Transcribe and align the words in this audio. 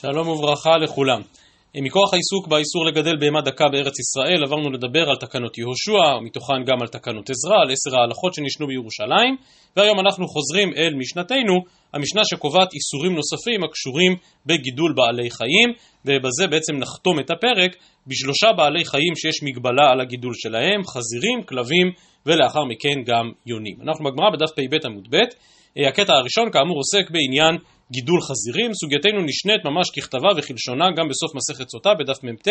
שלום 0.00 0.28
וברכה 0.28 0.76
לכולם. 0.76 1.20
מכוח 1.76 2.12
העיסוק 2.12 2.48
באיסור 2.48 2.86
לגדל 2.86 3.16
בהמה 3.20 3.40
דקה 3.40 3.64
בארץ 3.72 3.98
ישראל, 3.98 4.44
עברנו 4.44 4.70
לדבר 4.70 5.10
על 5.10 5.16
תקנות 5.16 5.58
יהושע, 5.58 6.20
מתוכן 6.24 6.64
גם 6.66 6.82
על 6.82 6.88
תקנות 6.88 7.30
עזרא, 7.30 7.56
על 7.62 7.70
עשר 7.72 8.00
ההלכות 8.00 8.34
שנשנו 8.34 8.66
בירושלים, 8.66 9.36
והיום 9.76 10.00
אנחנו 10.00 10.28
חוזרים 10.28 10.68
אל 10.76 10.94
משנתנו, 10.94 11.54
המשנה 11.94 12.22
שקובעת 12.24 12.68
איסורים 12.74 13.12
נוספים 13.14 13.64
הקשורים 13.64 14.12
בגידול 14.46 14.92
בעלי 14.96 15.30
חיים, 15.30 15.68
ובזה 16.04 16.46
בעצם 16.46 16.76
נחתום 16.76 17.20
את 17.20 17.30
הפרק 17.30 17.76
בשלושה 18.06 18.52
בעלי 18.56 18.84
חיים 18.84 19.14
שיש 19.16 19.42
מגבלה 19.42 19.90
על 19.92 20.00
הגידול 20.00 20.32
שלהם, 20.34 20.80
חזירים, 20.92 21.42
כלבים 21.42 21.86
ולאחר 22.26 22.64
מכן 22.64 23.02
גם 23.06 23.30
יונים. 23.46 23.76
אנחנו 23.82 24.04
בגמרא 24.04 24.30
בדף 24.30 24.50
פ"ב 24.56 24.86
עמוד 24.86 25.08
ב', 25.10 25.16
הקטע 25.88 26.12
הראשון 26.12 26.50
כאמור 26.52 26.76
עוסק 26.76 27.10
בעניין 27.10 27.54
גידול 27.92 28.20
חזירים, 28.20 28.70
סוגייתנו 28.74 29.20
נשנית 29.30 29.60
ממש 29.64 29.86
ככתבה 29.94 30.28
וכלשונה 30.36 30.86
גם 30.96 31.06
בסוף 31.10 31.30
מסכת 31.38 31.68
סוטה 31.68 31.94
בדף 31.98 32.24
מ"ט 32.24 32.48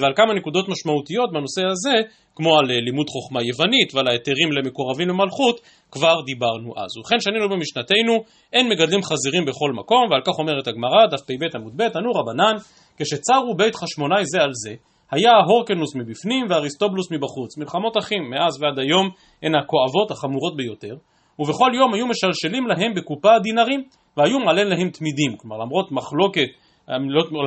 ועל 0.00 0.12
כמה 0.16 0.34
נקודות 0.34 0.68
משמעותיות 0.68 1.28
בנושא 1.32 1.62
הזה 1.72 1.96
כמו 2.36 2.58
על 2.58 2.66
לימוד 2.86 3.08
חוכמה 3.08 3.40
יוונית 3.42 3.94
ועל 3.94 4.08
ההיתרים 4.08 4.52
למקורבים 4.52 5.08
למלכות 5.08 5.60
כבר 5.90 6.16
דיברנו 6.26 6.70
אז. 6.76 6.90
ובכן 6.96 7.20
שנינו 7.20 7.48
במשנתנו 7.48 8.14
אין 8.52 8.68
מגדלים 8.68 9.02
חזירים 9.02 9.44
בכל 9.44 9.70
מקום 9.80 10.02
ועל 10.10 10.22
כך 10.26 10.34
אומרת 10.38 10.66
הגמרא 10.68 11.06
דף 11.10 11.22
פ"ב 11.28 11.56
עמוד 11.56 11.72
ב' 11.76 11.96
ענו 11.96 12.10
רבנן 12.18 12.56
כשצרו 12.98 13.54
בית 13.56 13.74
חשמונאי 13.74 14.22
זה 14.32 14.42
על 14.42 14.50
זה 14.64 14.74
היה 15.10 15.32
ההורקנוס 15.32 15.96
מבפנים 15.96 16.46
ואריסטובלוס 16.50 17.12
מבחוץ. 17.12 17.58
מלחמות 17.58 17.96
אחים 17.96 18.30
מאז 18.30 18.62
ועד 18.62 18.78
היום 18.78 19.10
הן 19.42 19.54
הכואבות 19.54 20.10
החמורות 20.10 20.56
ביותר. 20.56 20.94
ובכל 21.38 21.70
יום 21.74 21.94
היו 21.94 22.06
משלשלים 22.06 22.66
להם 22.66 22.94
בקופה 22.94 23.38
דינרים 23.42 23.84
והיו 24.16 24.38
מעלה 24.38 24.64
להם 24.64 24.90
תמידים, 24.90 25.36
כלומר 25.36 25.56
למרות 25.56 25.92
מחלוקת, 25.92 26.48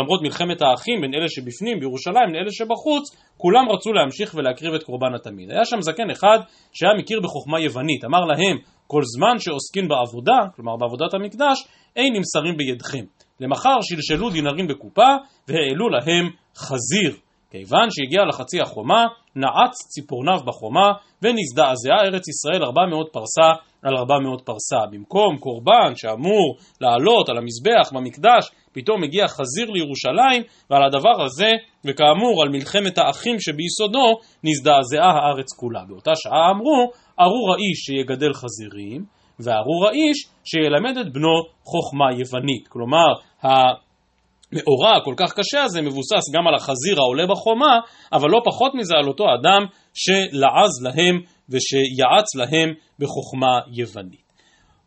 למרות 0.01 0.21
מלחמת 0.21 0.61
האחים 0.61 1.01
בין 1.01 1.13
אלה 1.13 1.29
שבפנים 1.29 1.79
בירושלים 1.79 2.33
לאלה 2.33 2.51
שבחוץ, 2.51 3.03
כולם 3.37 3.69
רצו 3.69 3.93
להמשיך 3.93 4.35
ולהקריב 4.35 4.73
את 4.73 4.83
קורבן 4.83 5.15
התמיד. 5.15 5.51
היה 5.51 5.65
שם 5.65 5.81
זקן 5.81 6.09
אחד 6.11 6.39
שהיה 6.73 6.93
מכיר 6.99 7.19
בחוכמה 7.19 7.59
יוונית, 7.59 8.05
אמר 8.05 8.19
להם 8.19 8.57
כל 8.87 9.01
זמן 9.03 9.39
שעוסקים 9.39 9.87
בעבודה, 9.87 10.37
כלומר 10.55 10.75
בעבודת 10.77 11.13
המקדש, 11.13 11.67
אין 11.95 12.13
נמסרים 12.15 12.57
בידכם. 12.57 13.05
למחר 13.39 13.77
שלשלו 13.81 14.29
דינרים 14.29 14.67
בקופה 14.67 15.09
והעלו 15.47 15.89
להם 15.89 16.29
חזיר. 16.57 17.17
כיוון 17.51 17.87
שהגיע 17.91 18.25
לחצי 18.29 18.61
החומה, 18.61 19.05
נעץ 19.35 19.75
ציפורניו 19.93 20.39
בחומה 20.45 20.91
ונזדעזעה 21.21 22.01
ארץ 22.05 22.27
ישראל 22.27 22.63
400 22.63 23.07
פרסה 23.13 23.49
על 23.83 23.97
400 23.97 24.41
פרסה. 24.45 24.79
במקום 24.91 25.37
קורבן 25.37 25.95
שאמור 25.95 26.57
לעלות 26.81 27.29
על 27.29 27.37
המזבח 27.37 27.91
במקדש, 27.93 28.51
פתאום 28.71 29.01
מגיע 29.01 29.27
חזיר 29.27 29.71
לירושלים, 29.71 30.43
ועל 30.69 30.83
הדבר 30.83 31.23
הזה, 31.25 31.51
וכאמור 31.85 32.43
על 32.43 32.49
מלחמת 32.49 32.97
האחים 32.97 33.39
שביסודו, 33.39 34.19
נזדעזעה 34.43 35.11
הארץ 35.11 35.53
כולה. 35.59 35.81
באותה 35.87 36.11
שעה 36.15 36.51
אמרו, 36.51 36.91
ארור 37.19 37.53
האיש 37.53 37.79
שיגדל 37.85 38.33
חזירים, 38.33 39.05
וארור 39.39 39.87
האיש 39.87 40.27
שילמד 40.43 40.97
את 40.97 41.13
בנו 41.13 41.43
חוכמה 41.63 42.13
יוונית. 42.13 42.67
כלומר, 42.67 43.07
המאורע 43.41 44.97
הכל 44.97 45.13
כך 45.17 45.33
קשה 45.33 45.63
הזה 45.63 45.81
מבוסס 45.81 46.33
גם 46.33 46.47
על 46.47 46.55
החזיר 46.55 46.99
העולה 46.99 47.27
בחומה, 47.27 47.79
אבל 48.13 48.29
לא 48.29 48.41
פחות 48.45 48.75
מזה 48.75 48.95
על 48.97 49.07
אותו 49.07 49.23
אדם 49.23 49.65
שלעז 49.93 50.83
להם 50.83 51.21
ושיעץ 51.49 52.35
להם 52.35 52.73
בחוכמה 52.99 53.59
יוונית. 53.73 54.27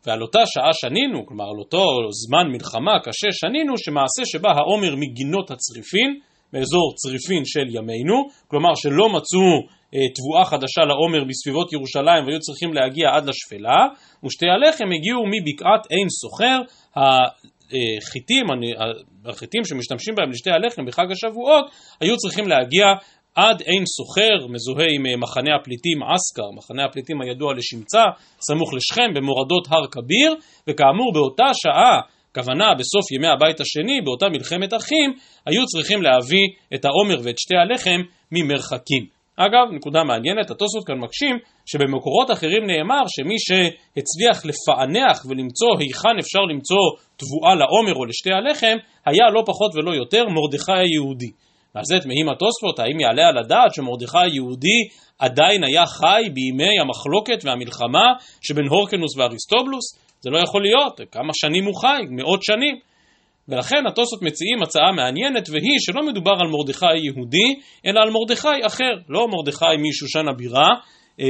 ועל 0.07 0.23
אותה 0.23 0.39
שעה 0.47 0.71
שנינו, 0.73 1.27
כלומר 1.27 1.45
על 1.45 1.59
אותו 1.59 1.85
זמן 2.27 2.47
מלחמה 2.53 3.01
קשה 3.05 3.29
שנינו, 3.33 3.79
שמעשה 3.79 4.23
שבא 4.25 4.51
העומר 4.51 4.97
מגינות 4.97 5.51
הצריפין, 5.51 6.21
באזור 6.53 6.95
צריפין 6.97 7.45
של 7.45 7.77
ימינו, 7.77 8.29
כלומר 8.49 8.75
שלא 8.75 9.09
מצאו 9.09 9.49
אה, 9.95 10.09
תבואה 10.15 10.45
חדשה 10.45 10.81
לעומר 10.81 11.25
בסביבות 11.29 11.73
ירושלים 11.73 12.27
והיו 12.27 12.41
צריכים 12.41 12.73
להגיע 12.73 13.07
עד 13.17 13.29
לשפלה, 13.29 13.81
ושתי 14.25 14.47
הלחם 14.49 14.85
הגיעו 14.95 15.23
מבקעת 15.27 15.87
עין 15.91 16.09
סוחר, 16.21 16.59
החיטים, 16.97 18.47
החיטים 19.25 19.65
שמשתמשים 19.65 20.15
בהם 20.15 20.31
לשתי 20.31 20.51
הלחם 20.51 20.85
בחג 20.87 21.07
השבועות, 21.13 21.65
היו 22.01 22.17
צריכים 22.17 22.49
להגיע 22.49 22.87
עד 23.35 23.61
עין 23.61 23.85
סוחר, 23.87 24.47
מזוהה 24.49 24.87
עם 24.95 25.07
אה, 25.07 25.17
מחנה 25.17 25.57
הפליטים 25.57 25.99
עסקר, 26.03 26.51
מחנה 26.57 26.85
הפליטים 26.85 27.21
הידוע 27.21 27.55
לשמצה, 27.55 28.05
סמוך 28.41 28.75
לשכם, 28.75 29.15
במורדות 29.15 29.67
הר 29.71 29.87
כביר, 29.87 30.35
וכאמור 30.69 31.13
באותה 31.13 31.51
שעה, 31.63 32.01
כוונה 32.35 32.75
בסוף 32.75 33.13
ימי 33.13 33.27
הבית 33.27 33.61
השני, 33.61 34.01
באותה 34.05 34.29
מלחמת 34.29 34.75
אחים, 34.75 35.13
היו 35.47 35.67
צריכים 35.67 36.03
להביא 36.03 36.47
את 36.75 36.85
העומר 36.85 37.21
ואת 37.25 37.39
שתי 37.39 37.57
הלחם 37.57 38.01
ממרחקים. 38.33 39.21
אגב, 39.37 39.67
נקודה 39.73 40.05
מעניינת, 40.05 40.51
התוספות 40.51 40.87
כאן 40.87 40.99
מקשים 40.99 41.37
שבמקורות 41.67 42.31
אחרים 42.31 42.63
נאמר 42.67 43.03
שמי 43.09 43.37
שהצליח 43.39 44.47
לפענח 44.51 45.27
ולמצוא 45.29 45.71
היכן 45.79 46.17
אפשר 46.19 46.41
למצוא 46.51 46.85
תבואה 47.17 47.55
לעומר 47.55 47.95
או 47.95 48.05
לשתי 48.05 48.33
הלחם, 48.33 48.77
היה 49.07 49.27
לא 49.35 49.43
פחות 49.47 49.75
ולא 49.75 49.95
יותר 49.95 50.25
מרדכי 50.29 50.73
היהודי. 50.73 51.31
ועל 51.75 51.85
זה 51.85 51.99
תמהים 52.03 52.29
התוספות, 52.29 52.79
האם 52.79 53.01
יעלה 53.01 53.29
על 53.29 53.39
הדעת 53.39 53.75
שמרדכי 53.75 54.19
היהודי 54.19 54.81
עדיין 55.19 55.65
היה 55.65 55.87
חי 55.87 56.23
בימי 56.35 56.81
המחלוקת 56.81 57.45
והמלחמה 57.45 58.07
שבין 58.41 58.67
הורקנוס 58.69 59.17
ואריסטובלוס? 59.17 59.99
זה 60.21 60.31
לא 60.31 60.39
יכול 60.39 60.63
להיות, 60.63 61.01
כמה 61.13 61.33
שנים 61.35 61.65
הוא 61.65 61.75
חי? 61.81 62.03
מאות 62.11 62.43
שנים. 62.43 62.79
ולכן 63.49 63.87
התוספות 63.87 64.23
מציעים 64.23 64.63
הצעה 64.63 64.93
מעניינת 64.93 65.49
והיא 65.49 65.79
שלא 65.79 66.07
מדובר 66.07 66.33
על 66.41 66.49
מרדכי 66.49 66.97
יהודי, 67.05 67.61
אלא 67.87 68.01
על 68.01 68.11
מרדכי 68.11 68.67
אחר, 68.67 68.95
לא 69.09 69.27
מרדכי 69.29 69.77
משושן 69.89 70.29
הבירה, 70.29 70.69
אה, 71.21 71.27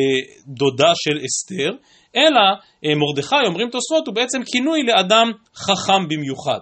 דודה 0.47 0.93
של 0.95 1.19
אסתר, 1.27 1.71
אלא 2.17 2.41
אה, 2.85 2.95
מרדכי, 2.95 3.47
אומרים 3.47 3.69
תוספות, 3.71 4.07
הוא 4.07 4.15
בעצם 4.15 4.39
כינוי 4.53 4.83
לאדם 4.83 5.33
חכם 5.57 6.09
במיוחד. 6.09 6.59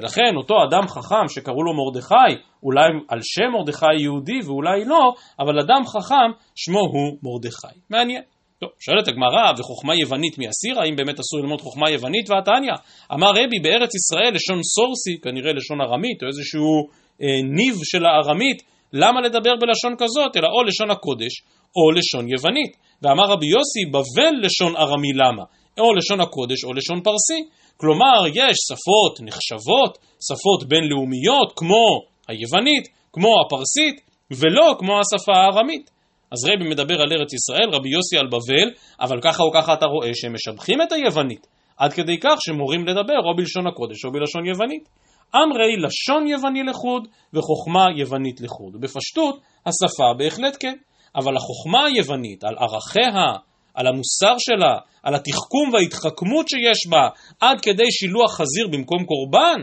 ולכן 0.00 0.36
אותו 0.36 0.54
אדם 0.68 0.88
חכם 0.88 1.28
שקראו 1.28 1.62
לו 1.62 1.72
מרדכי, 1.74 2.42
אולי 2.62 2.88
על 3.08 3.18
שם 3.22 3.50
מרדכי 3.52 4.02
יהודי 4.02 4.40
ואולי 4.46 4.84
לא, 4.84 5.12
אבל 5.38 5.58
אדם 5.60 5.86
חכם 5.86 6.30
שמו 6.56 6.80
הוא 6.80 7.18
מרדכי. 7.22 7.80
מעניין. 7.90 8.22
טוב, 8.60 8.70
שואלת 8.80 9.08
הגמרא, 9.08 9.52
וחוכמה 9.58 9.94
יוונית 9.96 10.38
מי 10.38 10.48
אסירה? 10.48 10.82
האם 10.82 10.96
באמת 10.96 11.20
אסור 11.20 11.40
ללמוד 11.40 11.60
חוכמה 11.60 11.90
יוונית 11.90 12.30
ועתניא? 12.30 12.72
אמר 13.14 13.30
רבי, 13.30 13.58
בארץ 13.62 13.94
ישראל 13.94 14.34
לשון 14.34 14.60
סורסי, 14.62 15.20
כנראה 15.22 15.52
לשון 15.52 15.80
ארמית, 15.80 16.22
או 16.22 16.28
איזשהו 16.28 16.88
אה, 17.22 17.42
ניב 17.56 17.76
של 17.84 18.06
הארמית, 18.06 18.62
למה 18.92 19.20
לדבר 19.20 19.54
בלשון 19.60 19.94
כזאת, 19.98 20.36
אלא 20.36 20.48
או 20.48 20.62
לשון 20.62 20.90
הקודש, 20.90 21.32
או 21.76 21.90
לשון 21.96 22.28
יוונית. 22.28 22.72
ואמר 23.02 23.24
רבי 23.32 23.46
יוסי, 23.46 23.82
בבל 23.94 24.34
לשון 24.44 24.76
ארמי 24.76 25.12
למה? 25.12 25.44
או 25.80 25.94
לשון 25.94 26.20
הקודש 26.20 26.64
או 26.64 26.72
לשון 26.72 27.00
פרסי. 27.00 27.40
כלומר, 27.80 28.26
יש 28.34 28.56
שפות 28.68 29.20
נחשבות, 29.20 29.98
שפות 30.28 30.68
בינלאומיות, 30.68 31.52
כמו 31.56 31.84
היוונית, 32.28 32.88
כמו 33.12 33.28
הפרסית, 33.40 34.00
ולא 34.30 34.74
כמו 34.78 34.92
השפה 35.00 35.32
הארמית. 35.32 35.90
אז 36.32 36.44
רבי 36.44 36.68
מדבר 36.70 36.94
על 37.00 37.12
ארץ 37.12 37.32
ישראל, 37.34 37.68
רבי 37.72 37.88
יוסי 37.88 38.18
על 38.18 38.26
בבל, 38.26 38.70
אבל 39.00 39.20
ככה 39.22 39.42
או 39.42 39.52
ככה 39.52 39.74
אתה 39.74 39.86
רואה 39.86 40.10
שהם 40.14 40.34
משבחים 40.34 40.82
את 40.82 40.92
היוונית, 40.92 41.46
עד 41.76 41.92
כדי 41.92 42.18
כך 42.20 42.36
שמורים 42.40 42.86
לדבר 42.86 43.18
או 43.24 43.36
בלשון 43.36 43.66
הקודש 43.66 44.04
או 44.04 44.12
בלשון 44.12 44.46
יוונית. 44.46 44.88
אמרי 45.34 45.76
לשון 45.76 46.26
יווני 46.26 46.62
לחוד 46.62 47.08
וחוכמה 47.34 47.86
יוונית 47.96 48.40
לחוד. 48.40 48.74
ובפשטות, 48.74 49.40
השפה 49.66 50.14
בהחלט 50.18 50.56
כן, 50.60 50.74
אבל 51.16 51.36
החוכמה 51.36 51.84
היוונית, 51.84 52.44
על 52.44 52.54
ערכיה, 52.58 53.49
על 53.74 53.86
המוסר 53.86 54.34
שלה, 54.38 54.78
על 55.02 55.14
התחכום 55.14 55.70
וההתחכמות 55.72 56.48
שיש 56.48 56.86
בה, 56.90 57.08
עד 57.40 57.60
כדי 57.60 57.90
שילוח 57.90 58.36
חזיר 58.36 58.68
במקום 58.72 59.04
קורבן, 59.04 59.60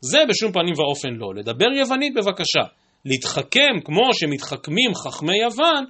זה 0.00 0.18
בשום 0.28 0.52
פנים 0.52 0.74
ואופן 0.76 1.08
לא. 1.08 1.34
לדבר 1.34 1.72
יוונית 1.78 2.14
בבקשה, 2.14 2.62
להתחכם 3.04 3.74
כמו 3.84 4.02
שמתחכמים 4.12 4.94
חכמי 4.94 5.42
יוון, 5.42 5.84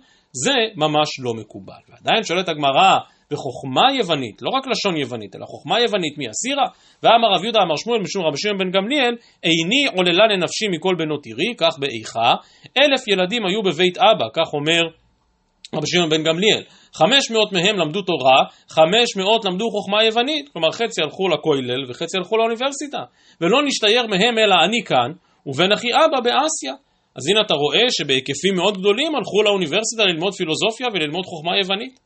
זה 0.44 0.54
ממש 0.76 1.08
לא 1.22 1.34
מקובל. 1.34 1.82
ועדיין 1.88 2.24
שואלת 2.24 2.48
הגמרא, 2.48 2.98
בחוכמה 3.30 3.92
יוונית, 3.98 4.42
לא 4.42 4.50
רק 4.50 4.66
לשון 4.66 4.96
יוונית, 4.96 5.36
אלא 5.36 5.44
חוכמה 5.46 5.80
יוונית 5.80 6.18
מי 6.18 6.24
אסירה? 6.30 6.64
ואמר 7.02 7.28
רב 7.34 7.44
יהודה 7.44 7.62
אמר 7.62 7.76
שמואל 7.76 8.00
משום 8.00 8.26
רבי 8.26 8.38
שמעון 8.38 8.58
בן 8.58 8.70
גמליאל, 8.70 9.14
איני 9.44 9.86
עוללה 9.96 10.26
לנפשי 10.26 10.68
מכל 10.68 10.94
בנות 10.98 11.26
עירי, 11.26 11.54
כך 11.58 11.78
באיכה, 11.78 12.34
אלף 12.78 13.08
ילדים 13.08 13.46
היו 13.46 13.62
בבית 13.62 13.98
אבא, 13.98 14.26
כך 14.34 14.52
אומר 14.52 14.82
רבי 15.74 15.86
שמעון 15.86 16.10
בן 16.10 16.22
גמליאל. 16.22 16.62
חמש 16.94 17.30
מאות 17.30 17.52
מהם 17.52 17.76
למדו 17.76 18.02
תורה, 18.02 18.38
חמש 18.68 19.16
מאות 19.16 19.44
למדו 19.44 19.70
חוכמה 19.70 20.04
יוונית, 20.04 20.48
כלומר 20.48 20.70
חצי 20.72 21.02
הלכו 21.02 21.28
לכולל 21.28 21.90
וחצי 21.90 22.16
הלכו 22.18 22.36
לאוניברסיטה, 22.36 23.02
ולא 23.40 23.62
נשתייר 23.66 24.06
מהם 24.06 24.38
אלא 24.38 24.54
אני 24.64 24.82
כאן, 24.84 25.10
ובן 25.46 25.72
אחי 25.72 25.88
אבא 25.88 26.20
באסיה. 26.20 26.74
אז 27.16 27.28
הנה 27.28 27.40
אתה 27.46 27.54
רואה 27.54 27.86
שבהיקפים 27.90 28.54
מאוד 28.54 28.78
גדולים 28.78 29.14
הלכו 29.14 29.42
לאוניברסיטה 29.42 30.04
ללמוד 30.04 30.32
פילוסופיה 30.34 30.86
וללמוד 30.94 31.24
חוכמה 31.26 31.52
יוונית. 31.62 32.00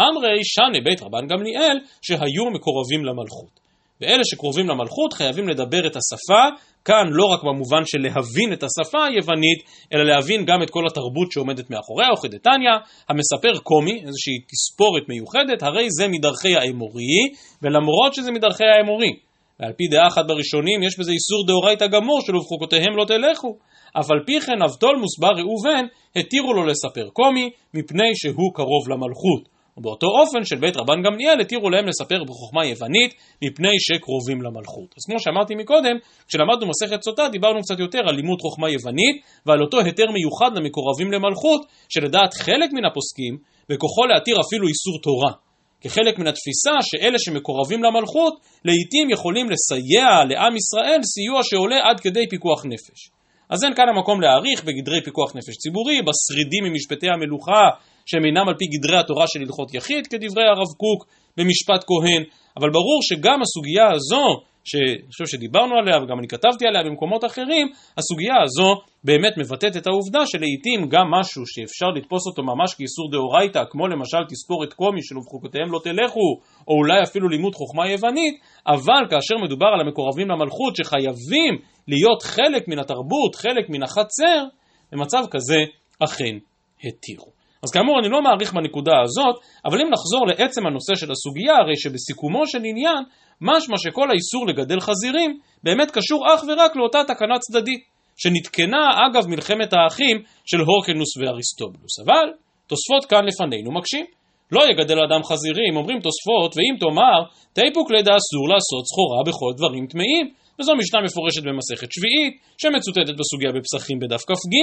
אמרי 0.00 0.44
שנה 0.44 0.80
בית 0.84 1.02
רבן 1.02 1.26
גמליאל 1.26 1.78
שהיו 2.02 2.50
מקורבים 2.54 3.04
למלכות. 3.04 3.62
ואלה 4.02 4.24
שקרובים 4.24 4.68
למלכות 4.68 5.12
חייבים 5.12 5.48
לדבר 5.48 5.86
את 5.86 5.96
השפה, 5.96 6.42
כאן 6.84 7.06
לא 7.10 7.24
רק 7.24 7.42
במובן 7.42 7.82
של 7.84 7.98
להבין 7.98 8.52
את 8.52 8.62
השפה 8.62 9.04
היוונית, 9.04 9.60
אלא 9.92 10.02
להבין 10.04 10.44
גם 10.44 10.62
את 10.62 10.70
כל 10.70 10.84
התרבות 10.86 11.32
שעומדת 11.32 11.70
מאחוריה, 11.70 12.08
או 12.10 12.16
חידתניא, 12.16 12.70
המספר 13.08 13.58
קומי, 13.62 13.92
איזושהי 14.06 14.38
תספורת 14.50 15.02
מיוחדת, 15.08 15.62
הרי 15.62 15.86
זה 15.90 16.08
מדרכי 16.08 16.56
האמורי, 16.56 17.22
ולמרות 17.62 18.14
שזה 18.14 18.30
מדרכי 18.30 18.64
האמורי, 18.64 19.12
ועל 19.60 19.72
פי 19.76 19.84
דעה 19.90 20.06
אחת 20.08 20.26
בראשונים 20.26 20.82
יש 20.82 20.98
בזה 20.98 21.12
איסור 21.12 21.46
דאורייתא 21.46 21.86
גמור 21.86 22.20
של 22.20 22.36
ובחוקותיהם 22.36 22.96
לא 22.96 23.04
תלכו. 23.04 23.56
אף 24.00 24.10
על 24.10 24.20
פי 24.26 24.40
כן 24.40 24.62
אבטולמוס 24.64 25.18
בר 25.18 25.34
ראובן 25.40 25.84
התירו 26.16 26.52
לו 26.52 26.66
לספר 26.66 27.08
קומי 27.12 27.50
מפני 27.74 28.10
שהוא 28.14 28.54
קרוב 28.54 28.88
למלכות. 28.88 29.51
ובאותו 29.76 30.06
אופן 30.06 30.44
של 30.44 30.56
בית 30.56 30.76
רבן 30.76 31.02
גמליאל 31.02 31.40
התירו 31.40 31.70
להם 31.70 31.86
לספר 31.86 32.24
בחוכמה 32.24 32.66
יוונית 32.66 33.14
מפני 33.44 33.74
שקרובים 33.78 34.42
למלכות. 34.42 34.94
אז 34.96 35.02
כמו 35.08 35.20
שאמרתי 35.20 35.54
מקודם, 35.54 35.96
כשלמדנו 36.28 36.66
מסכת 36.68 37.02
סוטה 37.02 37.28
דיברנו 37.28 37.60
קצת 37.60 37.78
יותר 37.78 37.98
על 38.08 38.14
לימוד 38.14 38.40
חוכמה 38.40 38.70
יוונית 38.70 39.16
ועל 39.46 39.62
אותו 39.62 39.80
היתר 39.80 40.10
מיוחד 40.10 40.50
למקורבים 40.56 41.12
למלכות, 41.12 41.60
שלדעת 41.88 42.34
חלק 42.34 42.72
מן 42.72 42.84
הפוסקים, 42.84 43.38
בכוחו 43.68 44.06
להתיר 44.06 44.36
אפילו 44.46 44.68
איסור 44.68 45.00
תורה. 45.02 45.32
כחלק 45.80 46.18
מן 46.18 46.26
התפיסה 46.26 46.74
שאלה 46.82 47.18
שמקורבים 47.18 47.82
למלכות, 47.82 48.34
לעיתים 48.64 49.10
יכולים 49.10 49.46
לסייע 49.50 50.24
לעם 50.28 50.56
ישראל 50.56 51.00
סיוע 51.02 51.40
שעולה 51.42 51.76
עד 51.90 52.00
כדי 52.00 52.28
פיקוח 52.28 52.64
נפש. 52.64 53.10
אז 53.50 53.64
אין 53.64 53.74
כאן 53.74 53.88
המקום 53.88 54.20
להעריך 54.20 54.64
בגדרי 54.64 55.00
פיקוח 55.04 55.36
נפש 55.36 55.56
ציבורי, 55.56 55.98
בשרידים 56.02 56.64
ממשפטי 56.64 57.08
המלוכה 57.10 57.68
שהם 58.06 58.24
אינם 58.24 58.48
על 58.48 58.54
פי 58.58 58.64
גדרי 58.64 58.98
התורה 58.98 59.26
של 59.26 59.40
הלכות 59.40 59.74
יחיד, 59.74 60.06
כדברי 60.06 60.44
הרב 60.48 60.70
קוק 60.76 61.06
במשפט 61.36 61.84
כהן, 61.86 62.22
אבל 62.56 62.70
ברור 62.70 63.00
שגם 63.02 63.42
הסוגיה 63.42 63.86
הזו 63.94 64.42
שאני 64.64 65.08
חושב 65.10 65.26
שדיברנו 65.26 65.74
עליה 65.74 66.02
וגם 66.02 66.18
אני 66.18 66.28
כתבתי 66.28 66.66
עליה 66.66 66.82
במקומות 66.82 67.24
אחרים, 67.24 67.66
הסוגיה 67.98 68.34
הזו 68.44 68.80
באמת 69.04 69.32
מבטאת 69.38 69.76
את 69.76 69.86
העובדה 69.86 70.26
שלעיתים 70.26 70.88
גם 70.88 71.10
משהו 71.10 71.42
שאפשר 71.46 71.86
לתפוס 71.86 72.26
אותו 72.26 72.42
ממש 72.42 72.74
כאיסור 72.74 73.10
דאורייתא, 73.10 73.62
כמו 73.70 73.88
למשל 73.88 74.18
תזכורת 74.28 74.72
קומי 74.72 75.02
של 75.02 75.18
ובחוקותיהם 75.18 75.72
לא 75.72 75.80
תלכו, 75.84 76.28
או 76.68 76.74
אולי 76.74 77.02
אפילו 77.02 77.28
לימוד 77.28 77.54
חוכמה 77.54 77.88
יוונית, 77.88 78.34
אבל 78.66 79.02
כאשר 79.10 79.36
מדובר 79.44 79.66
על 79.74 79.80
המקורבים 79.80 80.28
למלכות 80.28 80.76
שחייבים 80.76 81.54
להיות 81.88 82.22
חלק 82.22 82.68
מן 82.68 82.78
התרבות, 82.78 83.34
חלק 83.34 83.70
מן 83.70 83.82
החצר, 83.82 84.44
במצב 84.92 85.24
כזה 85.30 85.58
אכן 86.04 86.36
התירו. 86.84 87.41
אז 87.64 87.70
כאמור 87.70 87.98
אני 88.00 88.08
לא 88.08 88.22
מעריך 88.22 88.52
בנקודה 88.52 88.92
הזאת, 89.04 89.36
אבל 89.64 89.78
אם 89.80 89.90
נחזור 89.90 90.26
לעצם 90.26 90.66
הנושא 90.66 90.94
של 90.94 91.10
הסוגיה, 91.12 91.54
הרי 91.56 91.76
שבסיכומו 91.76 92.46
של 92.46 92.58
עניין 92.58 93.02
משמע 93.40 93.76
שכל 93.78 94.08
האיסור 94.10 94.46
לגדל 94.46 94.80
חזירים 94.80 95.30
באמת 95.64 95.90
קשור 95.90 96.34
אך 96.34 96.40
ורק 96.48 96.76
לאותה 96.76 96.98
תקנה 97.08 97.38
צדדית, 97.38 97.82
שנתקנה 98.16 98.84
אגב 99.06 99.24
מלחמת 99.28 99.72
האחים 99.72 100.16
של 100.44 100.60
הורקנוס 100.60 101.16
ואריסטובלוס. 101.16 101.94
אבל 102.04 102.26
תוספות 102.66 103.04
כאן 103.10 103.24
לפנינו 103.28 103.72
מקשים. 103.72 104.06
לא 104.52 104.62
יגדל 104.70 104.98
אדם 105.06 105.22
חזירים, 105.24 105.76
אומרים 105.76 105.98
תוספות, 106.06 106.50
ואם 106.56 106.74
תאמר, 106.82 107.18
תיפוק 107.52 107.90
לידה 107.90 108.12
אסור 108.20 108.44
לעשות 108.52 108.84
סחורה 108.90 109.20
בכל 109.28 109.52
דברים 109.58 109.86
טמאים. 109.86 110.24
וזו 110.58 110.72
משנה 110.74 111.00
מפורשת 111.06 111.42
במסכת 111.48 111.92
שביעית, 111.92 112.34
שמצוטטת 112.60 113.14
בסוגיה 113.20 113.50
בפסחים 113.56 113.98
בדף 113.98 114.22
כ"ג, 114.28 114.54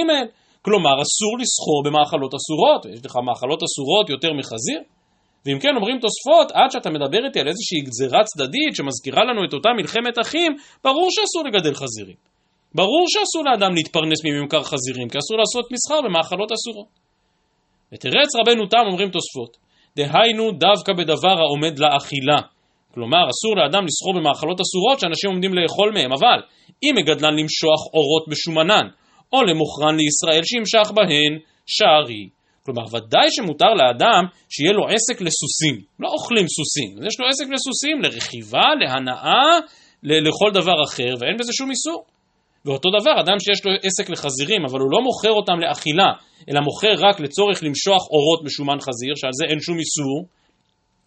כלומר 0.64 0.94
אסור 1.04 1.32
לסחור 1.42 1.78
במאכלות 1.84 2.32
אסורות, 2.34 2.82
יש 2.94 3.00
לך 3.06 3.16
מאכלות 3.26 3.60
אסורות 3.62 4.10
יותר 4.10 4.32
מחזיר? 4.38 4.80
ואם 5.46 5.58
כן 5.62 5.74
אומרים 5.76 5.98
תוספות, 6.04 6.48
עד 6.58 6.70
שאתה 6.70 6.90
מדבר 6.90 7.20
איתי 7.26 7.40
על 7.40 7.48
איזושהי 7.48 7.80
גזירה 7.88 8.24
צדדית 8.24 8.72
שמזכירה 8.76 9.22
לנו 9.24 9.44
את 9.44 9.52
אותה 9.52 9.70
מלחמת 9.78 10.16
אחים, 10.24 10.50
ברור 10.84 11.08
שאסור 11.14 11.42
לגדל 11.48 11.74
חזירים. 11.74 12.16
ברור 12.74 13.04
שאסור 13.12 13.42
לאדם 13.48 13.74
להתפרנס 13.74 14.20
מממכר 14.24 14.62
חזירים, 14.62 15.08
כי 15.08 15.18
אסור 15.18 15.36
לעשות 15.38 15.66
מסחר 15.72 16.00
במאכלות 16.04 16.50
אסורות. 16.52 16.90
ותרץ 17.92 18.30
רבנו 18.40 18.66
תם 18.66 18.84
אומרים 18.90 19.08
תוספות, 19.10 19.56
דהיינו 19.96 20.44
דווקא 20.52 20.92
בדבר 20.98 21.36
העומד 21.42 21.78
לאכילה. 21.78 22.40
כלומר, 22.94 23.24
אסור 23.32 23.56
לאדם 23.56 23.84
לסחור 23.88 24.12
במאכלות 24.16 24.58
אסורות 24.60 25.00
שאנשים 25.00 25.30
עומדים 25.30 25.54
לאכול 25.54 25.92
מהם, 25.94 26.12
אבל 26.12 26.38
אם 26.84 26.94
מגדלן 26.98 27.34
למשוח 27.38 27.80
אורות 27.94 28.24
בשומנן, 28.28 28.86
או 29.32 29.42
למוכרן 29.42 29.96
לישראל 29.96 30.42
שימשך 30.44 30.90
בהן, 30.94 31.32
שערי. 31.66 32.28
כלומר, 32.64 32.84
ודאי 32.92 33.28
שמותר 33.30 33.72
לאדם 33.80 34.22
שיהיה 34.48 34.72
לו 34.72 34.84
עסק 34.94 35.20
לסוסים. 35.20 35.76
לא 36.00 36.08
אוכלים 36.08 36.46
סוסים, 36.56 37.06
יש 37.06 37.20
לו 37.20 37.26
עסק 37.28 37.46
לסוסים, 37.54 37.96
לרכיבה, 38.02 38.66
להנאה, 38.80 39.58
לכל 40.02 40.50
דבר 40.54 40.78
אחר, 40.86 41.12
ואין 41.20 41.36
בזה 41.38 41.52
שום 41.52 41.70
איסור. 41.70 42.04
ואותו 42.64 42.88
דבר, 43.00 43.20
אדם 43.20 43.38
שיש 43.38 43.64
לו 43.64 43.72
עסק 43.82 44.10
לחזירים, 44.10 44.62
אבל 44.64 44.80
הוא 44.80 44.90
לא 44.92 45.00
מוכר 45.02 45.30
אותם 45.30 45.58
לאכילה, 45.60 46.10
אלא 46.48 46.60
מוכר 46.60 46.94
רק 47.06 47.20
לצורך 47.20 47.62
למשוח 47.62 48.02
אורות 48.14 48.44
בשומן 48.44 48.78
חזיר, 48.80 49.12
שעל 49.16 49.30
זה 49.32 49.44
אין 49.50 49.60
שום 49.60 49.78
איסור, 49.78 50.26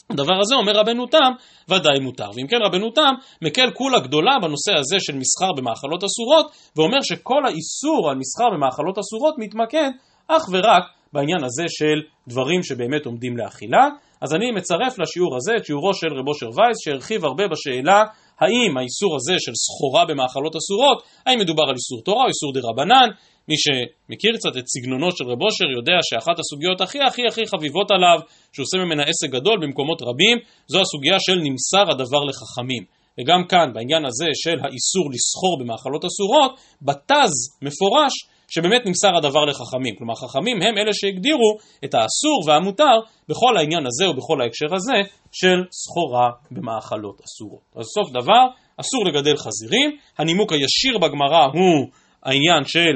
הדבר 0.10 0.40
הזה, 0.42 0.56
אומר 0.56 0.74
רבנו 0.80 1.08
תם, 1.08 1.32
ודאי 1.70 2.00
מותר. 2.00 2.30
ואם 2.36 2.48
כן 2.48 2.58
רבנו 2.66 2.92
תם, 2.92 3.14
מקל 3.42 3.72
כולה 3.74 4.00
גדולה 4.00 4.32
בנושא 4.42 4.72
הזה 4.80 4.98
של 5.00 5.16
מסחר 5.16 5.52
במאכלות 5.58 6.04
אסורות, 6.04 6.52
ואומר 6.76 7.02
שכל 7.02 7.46
האיסור 7.46 8.10
על 8.10 8.18
מסחר 8.18 8.50
במאכלות 8.56 8.98
אסורות 8.98 9.36
מתמקד 9.38 9.90
אך 10.28 10.50
ורק 10.52 10.84
בעניין 11.14 11.44
הזה 11.44 11.64
של 11.68 12.02
דברים 12.28 12.64
שבאמת 12.64 13.06
עומדים 13.06 13.38
לאכילה. 13.38 13.88
אז 14.22 14.36
אני 14.36 14.52
מצרף 14.52 15.00
לשיעור 15.00 15.36
הזה 15.36 15.54
את 15.58 15.66
שיעורו 15.66 15.94
של 15.94 16.08
רב 16.08 16.28
אושר 16.28 16.46
וייס, 16.46 16.78
שהרחיב 16.84 17.26
הרבה 17.26 17.44
בשאלה 17.48 18.04
האם 18.40 18.78
האיסור 18.78 19.16
הזה 19.16 19.34
של 19.40 19.52
סחורה 19.56 20.06
במאכלות 20.06 20.56
אסורות, 20.56 21.04
האם 21.26 21.40
מדובר 21.40 21.64
על 21.64 21.76
איסור 21.76 22.02
תורה 22.06 22.24
או 22.24 22.28
איסור 22.28 22.54
דה 22.54 22.60
רבנן, 22.70 23.10
מי 23.50 23.56
שמכיר 23.64 24.32
קצת 24.38 24.58
את 24.58 24.68
סגנונו 24.68 25.12
של 25.12 25.24
רב 25.24 25.42
אושר 25.42 25.70
יודע 25.78 25.98
שאחת 26.10 26.40
הסוגיות 26.40 26.82
הכי 26.82 27.00
הכי 27.08 27.22
הכי 27.28 27.46
חביבות 27.48 27.92
עליו, 27.92 28.20
שהוא 28.54 28.64
עושה 28.64 28.78
ממנה 28.78 29.04
עסק 29.04 29.30
גדול 29.30 29.58
במקומות 29.62 30.02
רבים, 30.02 30.38
זו 30.68 30.82
הסוגיה 30.82 31.18
של 31.20 31.38
נמסר 31.46 31.92
הדבר 31.92 32.24
לחכמים. 32.30 32.84
וגם 33.18 33.42
כאן, 33.50 33.74
בעניין 33.74 34.06
הזה 34.06 34.30
של 34.44 34.58
האיסור 34.64 35.06
לסחור 35.14 35.54
במאכלות 35.60 36.06
אסורות, 36.06 36.52
בתז 36.82 37.34
מפורש 37.62 38.14
שבאמת 38.54 38.82
נמסר 38.86 39.18
הדבר 39.18 39.46
לחכמים. 39.46 39.96
כלומר, 39.98 40.16
חכמים 40.16 40.58
הם 40.62 40.78
אלה 40.78 40.92
שהגדירו 40.94 41.58
את 41.86 41.94
האסור 41.94 42.38
והמותר 42.48 42.96
בכל 43.30 43.58
העניין 43.58 43.86
הזה 43.86 44.10
ובכל 44.10 44.42
ההקשר 44.42 44.76
הזה 44.76 44.98
של 45.32 45.60
סחורה 45.82 46.30
במאכלות 46.52 47.22
אסורות. 47.26 47.64
אז 47.76 47.86
סוף 47.86 48.12
דבר, 48.12 48.44
אסור 48.78 49.06
לגדל 49.06 49.38
חזירים, 49.38 49.98
הנימוק 50.18 50.52
הישיר 50.52 50.98
בגמרא 50.98 51.46
הוא 51.54 51.88
העניין 52.24 52.64
של 52.64 52.96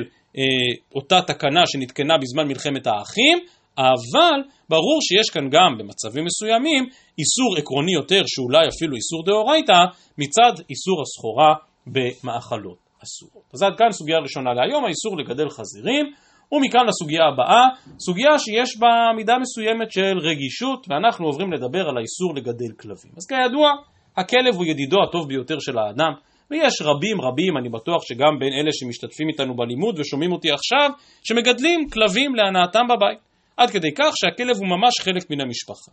אותה 0.96 1.22
תקנה 1.22 1.64
שנתקנה 1.68 2.14
בזמן 2.18 2.48
מלחמת 2.48 2.88
האחים, 2.88 3.38
אבל 3.78 4.40
ברור 4.70 5.00
שיש 5.02 5.30
כאן 5.30 5.50
גם 5.50 5.78
במצבים 5.78 6.26
מסוימים 6.26 6.84
איסור 7.20 7.58
עקרוני 7.58 7.94
יותר, 7.94 8.22
שאולי 8.28 8.68
אפילו 8.68 8.96
איסור 8.96 9.26
דאורייתא, 9.26 9.80
מצד 10.18 10.54
איסור 10.70 11.02
הסחורה 11.02 11.54
במאכלות 11.88 12.78
אסורות. 13.04 13.44
אז 13.54 13.64
עד 13.64 13.74
כאן 13.78 13.92
סוגיה 13.92 14.20
ראשונה 14.20 14.54
להיום, 14.54 14.86
האיסור 14.86 15.18
לגדל 15.18 15.50
חזירים, 15.50 16.06
ומכאן 16.52 16.86
לסוגיה 16.88 17.24
הבאה, 17.28 17.66
סוגיה 18.00 18.40
שיש 18.40 18.78
בה 18.80 18.88
מידה 19.16 19.38
מסוימת 19.42 19.92
של 19.92 20.18
רגישות, 20.18 20.88
ואנחנו 20.90 21.26
עוברים 21.26 21.54
לדבר 21.54 21.90
על 21.90 21.98
האיסור 21.98 22.36
לגדל 22.36 22.72
כלבים. 22.80 23.12
אז 23.18 23.26
כידוע, 23.26 23.72
הכלב 24.18 24.56
הוא 24.56 24.66
ידידו 24.66 24.98
הטוב 25.04 25.28
ביותר 25.28 25.60
של 25.60 25.78
האדם, 25.78 26.12
ויש 26.52 26.82
רבים 26.82 27.22
רבים, 27.22 27.58
אני 27.58 27.70
בטוח 27.70 28.04
שגם 28.04 28.40
בין 28.40 28.54
אלה 28.54 28.72
שמשתתפים 28.74 29.28
איתנו 29.30 29.56
בלימוד 29.56 30.00
ושומעים 30.00 30.32
אותי 30.32 30.52
עכשיו, 30.52 30.90
שמגדלים 31.24 31.90
כלבים 31.90 32.36
להנאתם 32.36 32.88
בבית. 32.90 33.20
עד 33.58 33.70
כדי 33.70 33.94
כך 33.98 34.14
שהכלב 34.16 34.56
הוא 34.58 34.68
ממש 34.68 34.94
חלק 35.02 35.32
מן 35.32 35.42
המשפחה. 35.42 35.92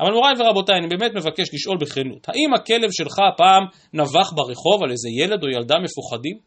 אבל 0.00 0.12
מוריי 0.12 0.32
ורבותיי, 0.38 0.78
אני 0.78 0.88
באמת 0.88 1.12
מבקש 1.14 1.54
לשאול 1.54 1.76
בכנות, 1.80 2.28
האם 2.28 2.54
הכלב 2.54 2.90
שלך 2.92 3.16
פעם 3.36 3.62
נבח 3.94 4.32
ברחוב 4.32 4.82
על 4.82 4.90
איזה 4.90 5.08
ילד 5.20 5.42
או 5.42 5.48
ילדה 5.48 5.74
מפוחדים? 5.84 6.38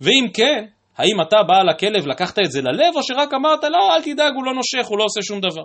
ואם 0.00 0.26
כן, 0.34 0.64
האם 0.96 1.20
אתה 1.22 1.36
בעל 1.48 1.68
הכלב 1.68 2.06
לקחת 2.06 2.38
את 2.38 2.50
זה 2.50 2.62
ללב, 2.62 2.96
או 2.96 3.02
שרק 3.02 3.34
אמרת, 3.34 3.64
לא, 3.64 3.94
אל 3.94 4.02
תדאג, 4.02 4.32
הוא 4.34 4.44
לא 4.44 4.52
נושך, 4.54 4.88
הוא 4.88 4.98
לא 4.98 5.04
עושה 5.04 5.22
שום 5.22 5.40
דבר. 5.40 5.64